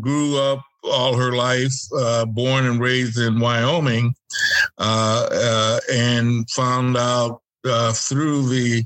grew 0.00 0.38
up 0.38 0.62
all 0.84 1.16
her 1.16 1.32
life, 1.32 1.74
uh, 1.96 2.24
born 2.24 2.66
and 2.66 2.80
raised 2.80 3.18
in 3.18 3.40
Wyoming, 3.40 4.14
uh, 4.78 5.28
uh, 5.30 5.80
and 5.92 6.48
found 6.50 6.96
out 6.96 7.42
uh, 7.64 7.92
through 7.92 8.48
the 8.48 8.84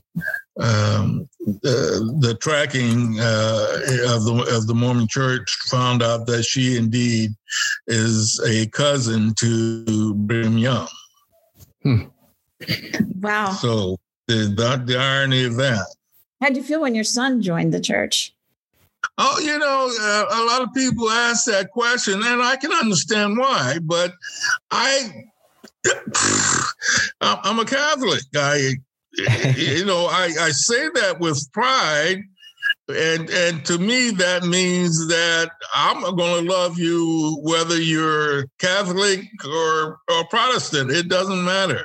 um, 0.60 1.28
the, 1.38 2.16
the, 2.20 2.34
tracking 2.34 3.18
uh, 3.20 3.66
of 4.08 4.24
the 4.24 4.50
of 4.56 4.66
the 4.66 4.74
Mormon 4.74 5.06
Church, 5.08 5.56
found 5.70 6.02
out 6.02 6.26
that 6.26 6.42
she 6.42 6.76
indeed 6.76 7.30
is 7.86 8.40
a 8.46 8.66
cousin 8.68 9.34
to 9.34 10.14
Brigham 10.14 10.58
Young. 10.58 10.88
Hmm. 11.82 12.02
Wow! 13.20 13.52
So 13.52 13.98
the, 14.26 14.52
the 14.56 14.82
the 14.84 14.98
irony 14.98 15.44
of 15.44 15.56
that. 15.56 15.86
How 16.40 16.48
did 16.48 16.56
you 16.56 16.62
feel 16.62 16.80
when 16.80 16.94
your 16.94 17.04
son 17.04 17.40
joined 17.40 17.72
the 17.72 17.80
church? 17.80 18.34
Oh, 19.20 19.40
you 19.40 19.58
know, 19.58 19.90
uh, 20.00 20.24
a 20.30 20.44
lot 20.44 20.62
of 20.62 20.72
people 20.72 21.10
ask 21.10 21.46
that 21.46 21.72
question, 21.72 22.22
and 22.24 22.40
I 22.40 22.54
can 22.54 22.72
understand 22.72 23.36
why. 23.36 23.78
But 23.82 24.12
I, 24.70 25.24
I'm 27.20 27.58
a 27.58 27.64
Catholic. 27.64 28.22
I, 28.36 28.74
you 29.56 29.84
know, 29.84 30.06
I, 30.06 30.30
I 30.40 30.50
say 30.50 30.88
that 30.94 31.18
with 31.18 31.50
pride, 31.52 32.18
and 32.88 33.28
and 33.28 33.64
to 33.66 33.78
me 33.78 34.10
that 34.10 34.44
means 34.44 35.08
that 35.08 35.50
I'm 35.74 36.00
going 36.16 36.46
to 36.46 36.50
love 36.50 36.78
you 36.78 37.40
whether 37.42 37.80
you're 37.80 38.46
Catholic 38.60 39.24
or 39.44 39.98
or 40.08 40.24
Protestant. 40.30 40.92
It 40.92 41.08
doesn't 41.08 41.44
matter. 41.44 41.84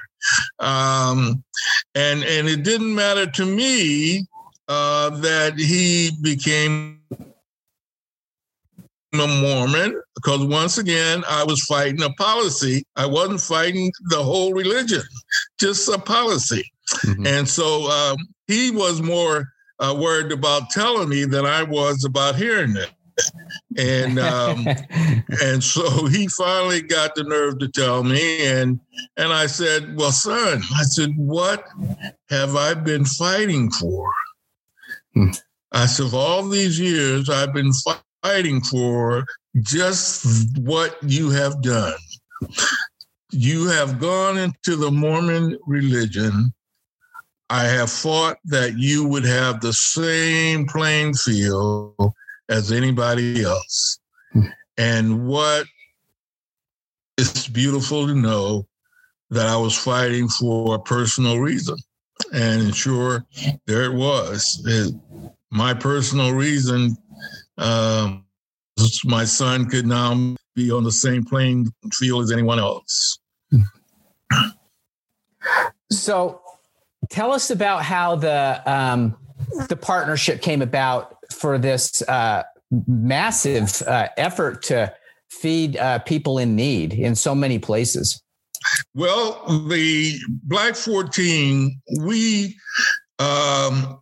Um, 0.60 1.44
and 1.96 2.24
and 2.24 2.48
it 2.48 2.64
didn't 2.64 2.94
matter 2.94 3.26
to 3.26 3.46
me 3.46 4.28
uh, 4.68 5.10
that 5.10 5.58
he 5.58 6.12
became 6.22 7.03
a 9.20 9.28
Mormon 9.28 10.02
because 10.16 10.46
once 10.46 10.78
again, 10.78 11.24
I 11.30 11.44
was 11.44 11.64
fighting 11.66 12.02
a 12.02 12.12
policy. 12.14 12.84
I 12.96 13.06
wasn't 13.06 13.42
fighting 13.42 13.92
the 14.10 14.24
whole 14.24 14.54
religion, 14.54 15.02
just 15.60 15.88
a 15.90 15.98
policy. 15.98 16.64
Mm-hmm. 17.06 17.28
And 17.28 17.48
so 17.48 17.90
um, 17.90 18.18
he 18.48 18.72
was 18.72 19.02
more 19.02 19.48
uh, 19.80 19.96
worried 20.00 20.32
about 20.32 20.70
telling 20.70 21.10
me 21.10 21.26
than 21.26 21.46
I 21.46 21.64
was 21.64 22.06
about 22.06 22.36
hearing 22.36 22.76
it. 22.76 22.92
and 23.78 24.18
um, 24.18 24.66
and 25.44 25.64
so 25.64 26.08
he 26.08 26.28
finally 26.30 26.82
got 26.82 27.14
the 27.14 27.24
nerve 27.24 27.60
to 27.60 27.68
tell 27.68 28.04
me, 28.04 28.44
and 28.48 28.80
and 29.18 29.32
I 29.32 29.46
said, 29.46 29.96
"Well, 29.96 30.12
son," 30.12 30.64
I 30.76 30.84
said, 30.84 31.12
"What 31.16 31.64
have 32.30 32.56
I 32.56 32.74
been 32.74 33.06
fighting 33.06 33.70
for?" 33.70 34.12
Hmm. 35.14 35.30
I 35.72 35.86
said, 35.86 36.10
"For 36.10 36.18
all 36.18 36.50
these 36.50 36.80
years, 36.80 37.30
I've 37.30 37.54
been 37.54 37.72
fighting 38.24 38.62
for 38.62 39.26
just 39.62 40.58
what 40.60 40.98
you 41.04 41.30
have 41.30 41.62
done. 41.62 41.94
You 43.32 43.68
have 43.68 44.00
gone 44.00 44.38
into 44.38 44.76
the 44.76 44.92
Mormon 44.92 45.58
religion. 45.68 46.54
I 47.50 47.66
have 47.66 47.92
fought 47.92 48.38
that 48.46 48.78
you 48.78 49.08
would 49.08 49.26
have 49.26 49.60
the 49.60 49.74
same 49.74 50.66
playing 50.66 51.14
field 51.16 52.14
as 52.50 52.72
anybody 52.72 53.44
else. 53.44 54.00
And 54.78 55.28
what 55.28 55.66
it's 57.18 57.48
beautiful 57.48 58.08
to 58.08 58.16
know 58.16 58.68
that 59.30 59.48
I 59.48 59.58
was 59.58 59.78
fighting 59.78 60.28
for 60.28 60.76
a 60.76 60.80
personal 60.80 61.40
reason. 61.40 61.78
And 62.34 62.76
sure, 62.76 63.26
there 63.66 63.84
it 63.84 63.94
was. 63.94 64.64
It, 64.66 64.96
my 65.52 65.74
personal 65.74 66.34
reason, 66.34 66.98
um, 67.58 68.26
my 69.06 69.26
son 69.26 69.70
could 69.70 69.86
now 69.86 70.36
be 70.56 70.72
on 70.72 70.84
the 70.84 70.92
same 70.92 71.24
playing 71.24 71.72
field 71.94 72.24
as 72.24 72.32
anyone 72.32 72.60
else. 72.60 73.20
So, 75.92 76.42
tell 77.10 77.32
us 77.32 77.52
about 77.52 77.84
how 77.84 78.16
the 78.16 78.62
um, 78.66 79.18
the 79.70 79.76
partnership 79.76 80.42
came 80.42 80.62
about 80.62 81.18
for 81.32 81.58
this 81.58 82.02
uh, 82.04 82.44
massive 82.88 83.82
uh, 83.84 84.08
effort 84.18 84.64
to 84.64 84.94
feed 85.30 85.78
uh, 85.78 86.00
people 86.00 86.38
in 86.38 86.56
need 86.56 86.94
in 86.94 87.16
so 87.16 87.36
many 87.36 87.60
places. 87.60 88.22
Well, 88.94 89.44
the 89.68 90.20
Black 90.44 90.76
14, 90.76 91.82
we 92.02 92.56
um, 93.20 94.00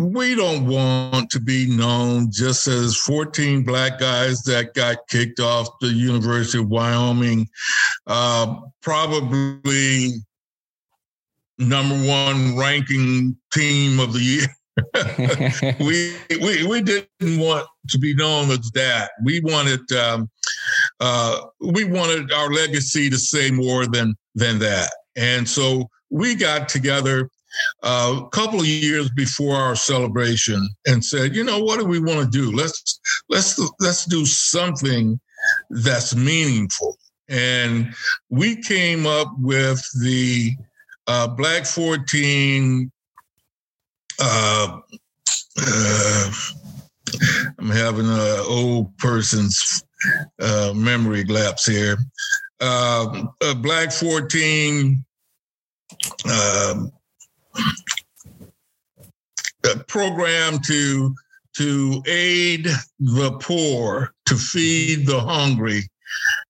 we 0.00 0.34
don't 0.34 0.66
want 0.66 1.30
to 1.30 1.40
be 1.40 1.66
known 1.68 2.30
just 2.30 2.66
as 2.66 2.96
14 2.96 3.64
black 3.64 3.98
guys 3.98 4.42
that 4.42 4.74
got 4.74 5.06
kicked 5.08 5.40
off 5.40 5.68
the 5.80 5.88
University 5.88 6.58
of 6.58 6.68
Wyoming. 6.68 7.48
Uh, 8.06 8.60
probably 8.82 10.12
number 11.58 11.94
one 12.06 12.56
ranking 12.56 13.36
team 13.52 14.00
of 14.00 14.12
the 14.12 14.20
year. 14.20 14.46
we, 15.80 16.16
we 16.40 16.66
we 16.66 16.80
didn't 16.80 17.38
want 17.38 17.66
to 17.90 17.98
be 17.98 18.14
known 18.14 18.50
as 18.50 18.70
that. 18.72 19.10
We 19.22 19.40
wanted 19.40 19.80
um, 19.92 20.30
uh, 21.00 21.42
we 21.60 21.84
wanted 21.84 22.32
our 22.32 22.50
legacy 22.50 23.10
to 23.10 23.18
say 23.18 23.50
more 23.50 23.86
than 23.86 24.14
than 24.34 24.58
that, 24.60 24.90
and 25.16 25.46
so 25.46 25.90
we 26.08 26.34
got 26.34 26.68
together 26.68 27.28
a 27.82 28.22
couple 28.32 28.60
of 28.60 28.66
years 28.66 29.10
before 29.10 29.56
our 29.56 29.76
celebration 29.76 30.68
and 30.86 31.04
said, 31.04 31.34
you 31.34 31.44
know, 31.44 31.58
what 31.58 31.78
do 31.78 31.86
we 31.86 32.00
want 32.00 32.20
to 32.20 32.26
do? 32.30 32.54
Let's 32.54 33.00
let's 33.28 33.60
let's 33.80 34.04
do 34.04 34.24
something 34.26 35.20
that's 35.70 36.14
meaningful. 36.14 36.96
And 37.28 37.94
we 38.28 38.56
came 38.56 39.06
up 39.06 39.28
with 39.38 39.82
the 40.00 40.52
uh, 41.06 41.28
Black 41.28 41.64
14. 41.64 42.90
Uh, 44.20 44.80
uh, 45.62 46.32
I'm 47.58 47.70
having 47.70 48.06
an 48.06 48.38
old 48.46 48.96
person's 48.98 49.84
uh, 50.40 50.72
memory 50.74 51.24
lapse 51.24 51.66
here. 51.66 51.98
Uh, 52.60 53.24
Black 53.56 53.92
14 53.92 55.04
um, 56.30 56.92
program 59.88 60.58
to 60.66 61.14
to 61.56 62.02
aid 62.06 62.68
the 63.00 63.32
poor, 63.40 64.14
to 64.26 64.36
feed 64.36 65.06
the 65.06 65.20
hungry, 65.20 65.82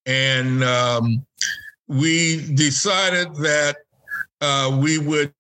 and 0.07 0.63
um, 0.63 1.25
we 1.89 2.47
decided 2.55 3.35
that 3.37 3.77
uh, 4.41 4.79
we 4.81 4.99
would 4.99 5.33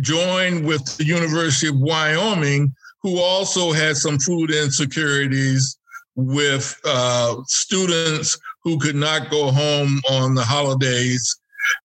join 0.00 0.64
with 0.64 0.96
the 0.96 1.04
University 1.04 1.68
of 1.68 1.78
Wyoming, 1.78 2.74
who 3.02 3.18
also 3.18 3.72
had 3.72 3.96
some 3.96 4.18
food 4.18 4.50
insecurities 4.50 5.78
with 6.14 6.80
uh, 6.84 7.36
students 7.46 8.38
who 8.64 8.78
could 8.78 8.96
not 8.96 9.30
go 9.30 9.50
home 9.50 10.00
on 10.08 10.34
the 10.34 10.42
holidays 10.42 11.38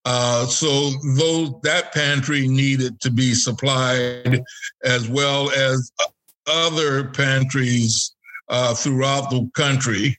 uh, 0.05 0.45
so 0.45 0.89
that 1.63 1.91
pantry 1.93 2.47
needed 2.47 2.99
to 3.01 3.11
be 3.11 3.33
supplied, 3.33 4.41
as 4.83 5.07
well 5.07 5.51
as 5.51 5.91
other 6.47 7.09
pantries 7.09 8.13
uh, 8.49 8.73
throughout 8.73 9.29
the 9.29 9.49
country. 9.55 10.17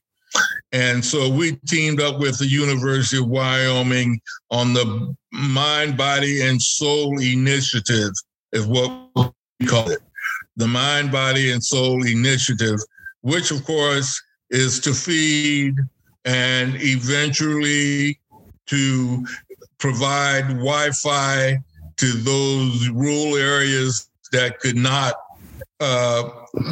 And 0.73 1.05
so 1.05 1.29
we 1.29 1.57
teamed 1.67 2.01
up 2.01 2.19
with 2.19 2.39
the 2.39 2.47
University 2.47 3.19
of 3.19 3.29
Wyoming 3.29 4.21
on 4.51 4.73
the 4.73 5.15
Mind, 5.33 5.97
Body, 5.97 6.43
and 6.43 6.61
Soul 6.61 7.21
Initiative, 7.21 8.13
is 8.53 8.67
what 8.67 8.91
we 9.61 9.67
call 9.67 9.91
it. 9.91 10.01
The 10.57 10.69
Mind, 10.69 11.13
Body, 11.13 11.53
and 11.53 11.63
Soul 11.63 12.07
Initiative, 12.07 12.79
which 13.21 13.51
of 13.51 13.65
course 13.65 14.21
is 14.51 14.81
to 14.81 14.95
feed 14.95 15.75
and 16.25 16.75
eventually 16.77 18.19
to 18.67 19.27
provide 19.83 20.47
Wi-Fi 20.49 21.59
to 21.97 22.07
those 22.07 22.89
rural 22.91 23.37
areas 23.37 24.09
that 24.31 24.61
could 24.61 24.77
not 24.77 25.15
uh, 25.81 26.31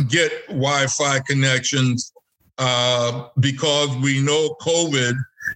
get 0.08 0.30
Wi-Fi 0.46 1.18
connections 1.26 2.12
uh, 2.58 3.26
because 3.40 3.88
we 3.96 4.22
know 4.22 4.56
COVID 4.60 5.14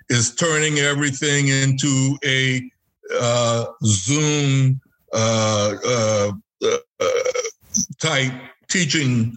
is 0.08 0.34
turning 0.34 0.78
everything 0.78 1.46
into 1.46 2.18
a 2.24 2.68
uh, 3.20 3.66
Zoom 3.84 4.80
uh, 5.12 5.74
uh, 5.86 6.32
uh, 6.64 7.06
type 8.00 8.32
teaching 8.68 9.36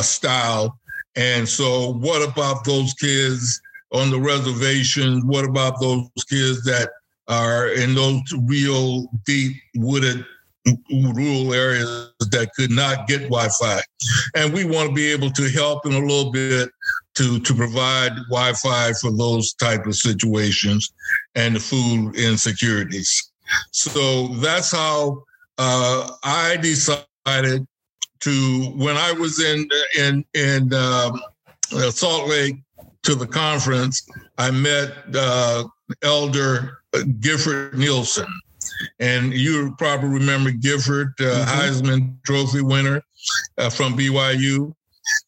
style. 0.00 0.78
And 1.16 1.48
so, 1.48 1.94
what 1.94 2.22
about 2.22 2.64
those 2.64 2.94
kids 2.94 3.60
on 3.92 4.10
the 4.10 4.20
reservations? 4.20 5.24
What 5.24 5.44
about 5.44 5.80
those 5.80 6.06
kids 6.28 6.62
that 6.64 6.90
are 7.28 7.68
in 7.68 7.94
those 7.94 8.22
real 8.46 9.08
deep 9.26 9.56
wooded 9.76 10.24
rural 10.90 11.54
areas 11.54 12.12
that 12.18 12.50
could 12.54 12.70
not 12.70 13.06
get 13.06 13.22
Wi-Fi, 13.22 13.80
and 14.36 14.52
we 14.52 14.64
want 14.64 14.88
to 14.88 14.94
be 14.94 15.10
able 15.10 15.30
to 15.30 15.48
help 15.50 15.86
in 15.86 15.92
a 15.92 15.98
little 15.98 16.30
bit 16.30 16.70
to 17.14 17.40
to 17.40 17.54
provide 17.54 18.12
Wi-Fi 18.30 18.92
for 18.94 19.10
those 19.10 19.54
type 19.54 19.86
of 19.86 19.94
situations 19.94 20.92
and 21.34 21.56
the 21.56 21.60
food 21.60 22.16
insecurities. 22.16 23.32
So 23.72 24.28
that's 24.28 24.72
how 24.72 25.22
uh, 25.58 26.10
I 26.22 26.56
decided 26.58 27.66
to 28.20 28.64
when 28.76 28.96
I 28.96 29.12
was 29.12 29.40
in 29.40 29.68
in 29.98 30.24
in 30.34 30.72
um, 30.74 31.20
Salt 31.90 32.28
Lake 32.28 32.56
to 33.04 33.14
the 33.14 33.26
conference. 33.26 34.06
I 34.36 34.50
met 34.50 34.92
uh, 35.14 35.64
Elder 36.02 36.82
Gifford 37.20 37.76
Nielsen. 37.76 38.26
And 39.00 39.32
you 39.32 39.74
probably 39.78 40.10
remember 40.10 40.50
Gifford, 40.50 41.14
uh, 41.20 41.24
mm-hmm. 41.24 41.60
Heisman 41.60 42.22
Trophy 42.24 42.62
winner 42.62 43.02
uh, 43.56 43.70
from 43.70 43.96
BYU. 43.96 44.74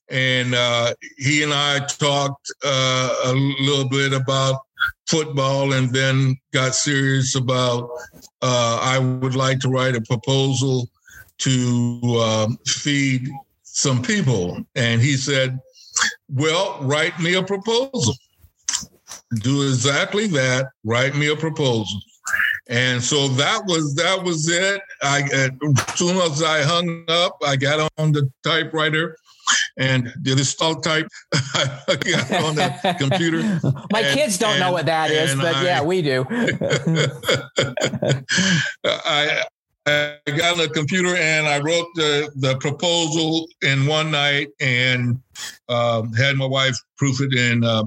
And 0.08 0.54
uh, 0.54 0.94
he 1.18 1.42
and 1.42 1.54
I 1.54 1.80
talked 1.86 2.52
uh, 2.64 3.14
a 3.26 3.32
little 3.60 3.88
bit 3.88 4.12
about 4.12 4.60
football 5.08 5.72
and 5.72 5.92
then 5.92 6.36
got 6.52 6.74
serious 6.74 7.34
about 7.34 7.90
uh, 8.42 8.78
I 8.82 8.98
would 8.98 9.34
like 9.34 9.58
to 9.60 9.68
write 9.68 9.96
a 9.96 10.00
proposal 10.02 10.88
to 11.38 12.00
um, 12.22 12.58
feed 12.66 13.28
some 13.62 14.02
people. 14.02 14.58
And 14.74 15.00
he 15.00 15.16
said, 15.16 15.58
Well, 16.28 16.78
write 16.82 17.18
me 17.18 17.34
a 17.34 17.42
proposal 17.42 18.14
do 19.36 19.62
exactly 19.62 20.26
that. 20.28 20.70
Write 20.84 21.14
me 21.14 21.28
a 21.28 21.36
proposal. 21.36 22.00
And 22.68 23.02
so 23.02 23.28
that 23.28 23.64
was 23.66 23.94
that 23.96 24.22
was 24.22 24.48
it. 24.48 24.80
I 25.02 25.22
as 25.22 25.50
soon 25.98 26.16
as 26.18 26.42
I 26.42 26.62
hung 26.62 27.04
up, 27.08 27.36
I 27.44 27.56
got 27.56 27.90
on 27.98 28.12
the 28.12 28.30
typewriter 28.44 29.16
and 29.76 30.12
did 30.22 30.38
a 30.38 30.44
start 30.44 30.82
type. 30.84 31.08
I 31.34 31.96
got 31.98 32.30
on 32.44 32.54
the 32.54 32.96
computer. 32.98 33.42
My 33.92 34.00
and, 34.00 34.18
kids 34.18 34.38
don't 34.38 34.52
and, 34.52 34.60
know 34.60 34.72
what 34.72 34.86
that 34.86 35.10
is, 35.10 35.34
but 35.34 35.56
I, 35.56 35.64
yeah, 35.64 35.82
we 35.82 36.02
do. 36.02 36.24
I 38.84 39.42
I 39.86 40.16
got 40.26 40.52
on 40.52 40.58
the 40.58 40.70
computer 40.72 41.16
and 41.16 41.48
I 41.48 41.58
wrote 41.58 41.88
the, 41.94 42.30
the 42.36 42.56
proposal 42.58 43.48
in 43.62 43.86
one 43.86 44.10
night 44.10 44.48
and 44.60 45.18
um, 45.68 46.12
had 46.12 46.36
my 46.36 46.46
wife 46.46 46.76
proof 46.98 47.20
it 47.20 47.32
in 47.34 47.64
uh, 47.64 47.84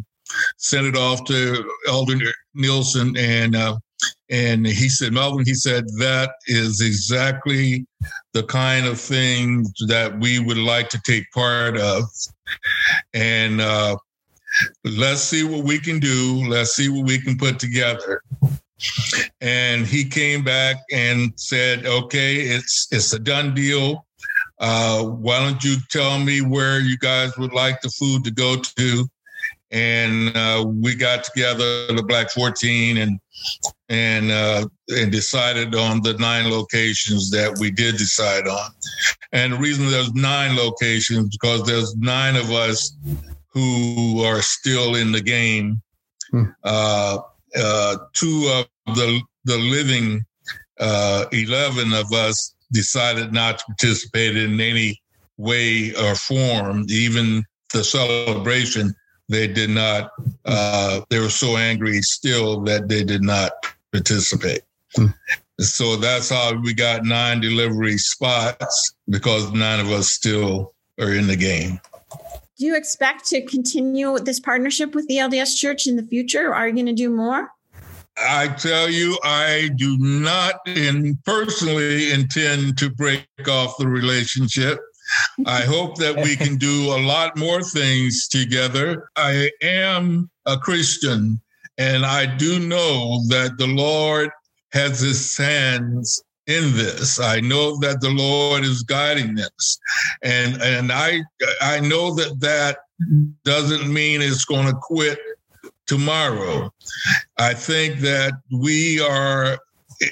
sent 0.57 0.87
it 0.87 0.95
off 0.95 1.25
to 1.25 1.69
Elder 1.87 2.17
Nielsen, 2.53 3.15
and 3.17 3.55
uh, 3.55 3.77
and 4.29 4.65
he 4.65 4.89
said, 4.89 5.13
Melvin, 5.13 5.45
he 5.45 5.53
said 5.53 5.85
that 5.99 6.31
is 6.47 6.81
exactly 6.81 7.85
the 8.33 8.43
kind 8.43 8.85
of 8.85 8.99
thing 8.99 9.65
that 9.87 10.17
we 10.19 10.39
would 10.39 10.57
like 10.57 10.89
to 10.89 11.01
take 11.05 11.31
part 11.31 11.77
of, 11.77 12.03
and 13.13 13.61
uh, 13.61 13.95
let's 14.83 15.21
see 15.21 15.43
what 15.43 15.63
we 15.63 15.79
can 15.79 15.99
do. 15.99 16.45
Let's 16.47 16.75
see 16.75 16.89
what 16.89 17.05
we 17.05 17.19
can 17.19 17.37
put 17.37 17.59
together. 17.59 18.21
and 19.41 19.85
he 19.85 20.03
came 20.03 20.43
back 20.43 20.77
and 20.91 21.31
said, 21.35 21.85
"Okay, 21.85 22.37
it's 22.37 22.87
it's 22.91 23.13
a 23.13 23.19
done 23.19 23.53
deal. 23.53 24.05
Uh, 24.59 25.03
why 25.03 25.39
don't 25.39 25.63
you 25.63 25.77
tell 25.89 26.19
me 26.19 26.41
where 26.41 26.79
you 26.79 26.97
guys 26.97 27.37
would 27.37 27.53
like 27.53 27.81
the 27.81 27.89
food 27.89 28.23
to 28.23 28.31
go 28.31 28.57
to?" 28.57 29.07
And 29.73 30.35
uh, 30.37 30.63
we 30.67 30.95
got 30.95 31.23
together, 31.23 31.87
the 31.87 32.05
Black 32.07 32.29
14, 32.29 32.97
and 32.97 33.19
and 33.89 34.31
uh, 34.31 34.67
and 34.89 35.11
decided 35.11 35.75
on 35.75 36.01
the 36.01 36.13
nine 36.13 36.49
locations 36.49 37.31
that 37.31 37.57
we 37.59 37.71
did 37.71 37.97
decide 37.97 38.47
on. 38.47 38.71
And 39.31 39.53
the 39.53 39.57
reason 39.57 39.89
there's 39.89 40.13
nine 40.13 40.55
locations 40.55 41.35
because 41.35 41.63
there's 41.63 41.95
nine 41.95 42.35
of 42.35 42.51
us 42.51 42.95
who 43.49 44.23
are 44.23 44.41
still 44.41 44.95
in 44.95 45.11
the 45.11 45.21
game. 45.21 45.81
Hmm. 46.31 46.43
Uh, 46.63 47.17
uh, 47.55 47.97
two 48.13 48.51
of 48.53 48.95
the 48.95 49.21
the 49.45 49.57
living 49.57 50.23
uh, 50.79 51.25
eleven 51.31 51.93
of 51.93 52.13
us 52.13 52.53
decided 52.71 53.33
not 53.33 53.59
to 53.59 53.65
participate 53.65 54.37
in 54.37 54.59
any 54.59 55.01
way 55.37 55.93
or 55.95 56.15
form, 56.15 56.85
even 56.89 57.43
the 57.73 57.83
celebration. 57.83 58.95
They 59.33 59.47
did 59.47 59.71
not. 59.71 60.11
Uh, 60.45 61.01
they 61.09 61.19
were 61.19 61.29
so 61.29 61.57
angry 61.57 62.03
still 62.03 62.61
that 62.61 62.87
they 62.87 63.03
did 63.03 63.23
not 63.23 63.51
participate. 63.91 64.61
Hmm. 64.95 65.07
So 65.59 65.95
that's 65.95 66.29
how 66.29 66.53
we 66.61 66.75
got 66.75 67.03
nine 67.03 67.41
delivery 67.41 67.97
spots 67.97 68.93
because 69.09 69.51
nine 69.51 69.79
of 69.79 69.89
us 69.89 70.11
still 70.11 70.75
are 70.99 71.11
in 71.11 71.25
the 71.25 71.35
game. 71.35 71.81
Do 72.59 72.67
you 72.67 72.75
expect 72.75 73.25
to 73.29 73.43
continue 73.45 74.19
this 74.19 74.39
partnership 74.39 74.93
with 74.93 75.07
the 75.07 75.15
LDS 75.15 75.57
Church 75.57 75.87
in 75.87 75.95
the 75.95 76.03
future? 76.03 76.53
Are 76.53 76.67
you 76.67 76.73
going 76.75 76.85
to 76.85 76.93
do 76.93 77.09
more? 77.09 77.49
I 78.15 78.49
tell 78.49 78.87
you, 78.87 79.17
I 79.23 79.71
do 79.75 79.97
not 79.97 80.59
in 80.67 81.17
personally 81.25 82.11
intend 82.11 82.77
to 82.77 82.91
break 82.91 83.25
off 83.47 83.77
the 83.79 83.87
relationship. 83.87 84.79
I 85.45 85.61
hope 85.61 85.97
that 85.97 86.15
we 86.15 86.35
can 86.35 86.57
do 86.57 86.93
a 86.93 87.01
lot 87.01 87.37
more 87.37 87.61
things 87.61 88.27
together. 88.27 89.09
I 89.15 89.51
am 89.61 90.29
a 90.45 90.57
Christian, 90.57 91.41
and 91.77 92.05
I 92.05 92.25
do 92.25 92.59
know 92.59 93.21
that 93.27 93.57
the 93.57 93.67
Lord 93.67 94.29
has 94.71 94.99
his 94.99 95.37
hands 95.37 96.23
in 96.47 96.73
this. 96.75 97.19
I 97.19 97.39
know 97.39 97.77
that 97.79 98.01
the 98.01 98.09
Lord 98.09 98.63
is 98.63 98.83
guiding 98.83 99.35
this. 99.35 99.79
And 100.23 100.61
and 100.61 100.91
I 100.91 101.21
I 101.61 101.79
know 101.79 102.13
that 102.15 102.39
that 102.39 102.79
doesn't 103.43 103.91
mean 103.91 104.21
it's 104.21 104.45
going 104.45 104.67
to 104.67 104.73
quit 104.73 105.19
tomorrow. 105.85 106.71
I 107.37 107.53
think 107.53 107.99
that 107.99 108.33
we 108.51 108.99
are 108.99 109.57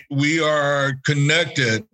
we 0.09 0.41
are 0.41 0.93
connected 1.05 1.85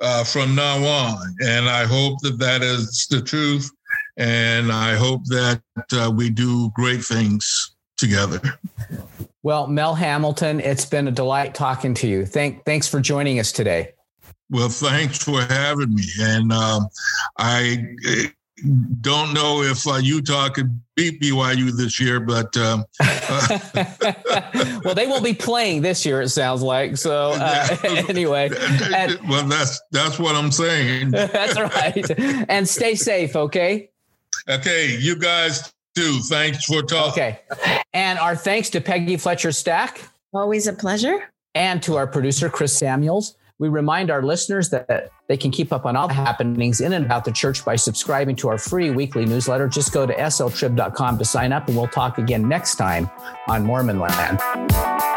uh, 0.00 0.24
from 0.24 0.54
now 0.54 0.84
on, 0.84 1.34
and 1.44 1.68
I 1.68 1.84
hope 1.84 2.20
that 2.22 2.38
that 2.38 2.62
is 2.62 3.06
the 3.10 3.20
truth. 3.20 3.70
And 4.16 4.70
I 4.70 4.94
hope 4.94 5.24
that 5.24 5.60
uh, 5.92 6.10
we 6.14 6.30
do 6.30 6.70
great 6.76 7.04
things 7.04 7.74
together. 7.96 8.40
Well, 9.42 9.66
Mel 9.66 9.94
Hamilton, 9.94 10.60
it's 10.60 10.84
been 10.84 11.08
a 11.08 11.10
delight 11.10 11.54
talking 11.54 11.94
to 11.94 12.06
you. 12.06 12.24
Thank, 12.24 12.64
thanks 12.64 12.86
for 12.88 13.00
joining 13.00 13.40
us 13.40 13.50
today. 13.50 13.92
Well, 14.50 14.68
thanks 14.68 15.18
for 15.18 15.42
having 15.42 15.94
me. 15.94 16.04
And 16.20 16.52
um, 16.52 16.88
I 17.38 17.88
don't 19.00 19.34
know 19.34 19.62
if 19.62 19.86
uh, 19.86 19.96
Utah 19.96 20.48
could 20.48 20.80
beat 20.96 21.20
BYU 21.20 21.76
this 21.76 22.00
year, 22.00 22.20
but 22.20 22.56
um, 22.56 22.84
uh, 23.00 23.58
well, 24.84 24.94
they 24.94 25.06
won't 25.06 25.24
be 25.24 25.34
playing 25.34 25.82
this 25.82 26.04
year. 26.06 26.22
It 26.22 26.30
sounds 26.30 26.62
like 26.62 26.96
so. 26.96 27.32
Uh, 27.32 27.76
anyway, 28.08 28.50
and, 28.94 29.18
well, 29.28 29.44
that's 29.44 29.80
that's 29.90 30.18
what 30.18 30.36
I'm 30.36 30.52
saying. 30.52 31.10
that's 31.10 31.58
right. 31.58 32.04
And 32.48 32.68
stay 32.68 32.94
safe, 32.94 33.36
okay? 33.36 33.90
Okay, 34.48 34.96
you 34.98 35.16
guys 35.16 35.72
too. 35.94 36.20
Thanks 36.24 36.64
for 36.64 36.82
talking. 36.82 37.22
Okay, 37.22 37.40
and 37.92 38.18
our 38.18 38.36
thanks 38.36 38.70
to 38.70 38.80
Peggy 38.80 39.16
Fletcher 39.16 39.52
Stack. 39.52 40.00
Always 40.32 40.66
a 40.66 40.72
pleasure. 40.72 41.30
And 41.56 41.80
to 41.84 41.96
our 41.96 42.06
producer 42.06 42.50
Chris 42.50 42.76
Samuels. 42.76 43.36
We 43.60 43.68
remind 43.68 44.10
our 44.10 44.22
listeners 44.22 44.70
that 44.70 45.10
they 45.26 45.36
can 45.36 45.50
keep 45.50 45.72
up 45.72 45.86
on 45.86 45.96
all 45.96 46.08
the 46.08 46.14
happenings 46.14 46.80
in 46.80 46.92
and 46.92 47.04
about 47.04 47.24
the 47.24 47.32
church 47.32 47.64
by 47.64 47.76
subscribing 47.76 48.36
to 48.36 48.48
our 48.48 48.58
free 48.58 48.90
weekly 48.90 49.24
newsletter. 49.24 49.68
Just 49.68 49.92
go 49.92 50.06
to 50.06 50.14
sltrib.com 50.14 51.18
to 51.18 51.24
sign 51.24 51.52
up, 51.52 51.68
and 51.68 51.76
we'll 51.76 51.88
talk 51.88 52.18
again 52.18 52.48
next 52.48 52.76
time 52.76 53.10
on 53.48 53.64
Mormon 53.64 53.98
Land. 53.98 55.13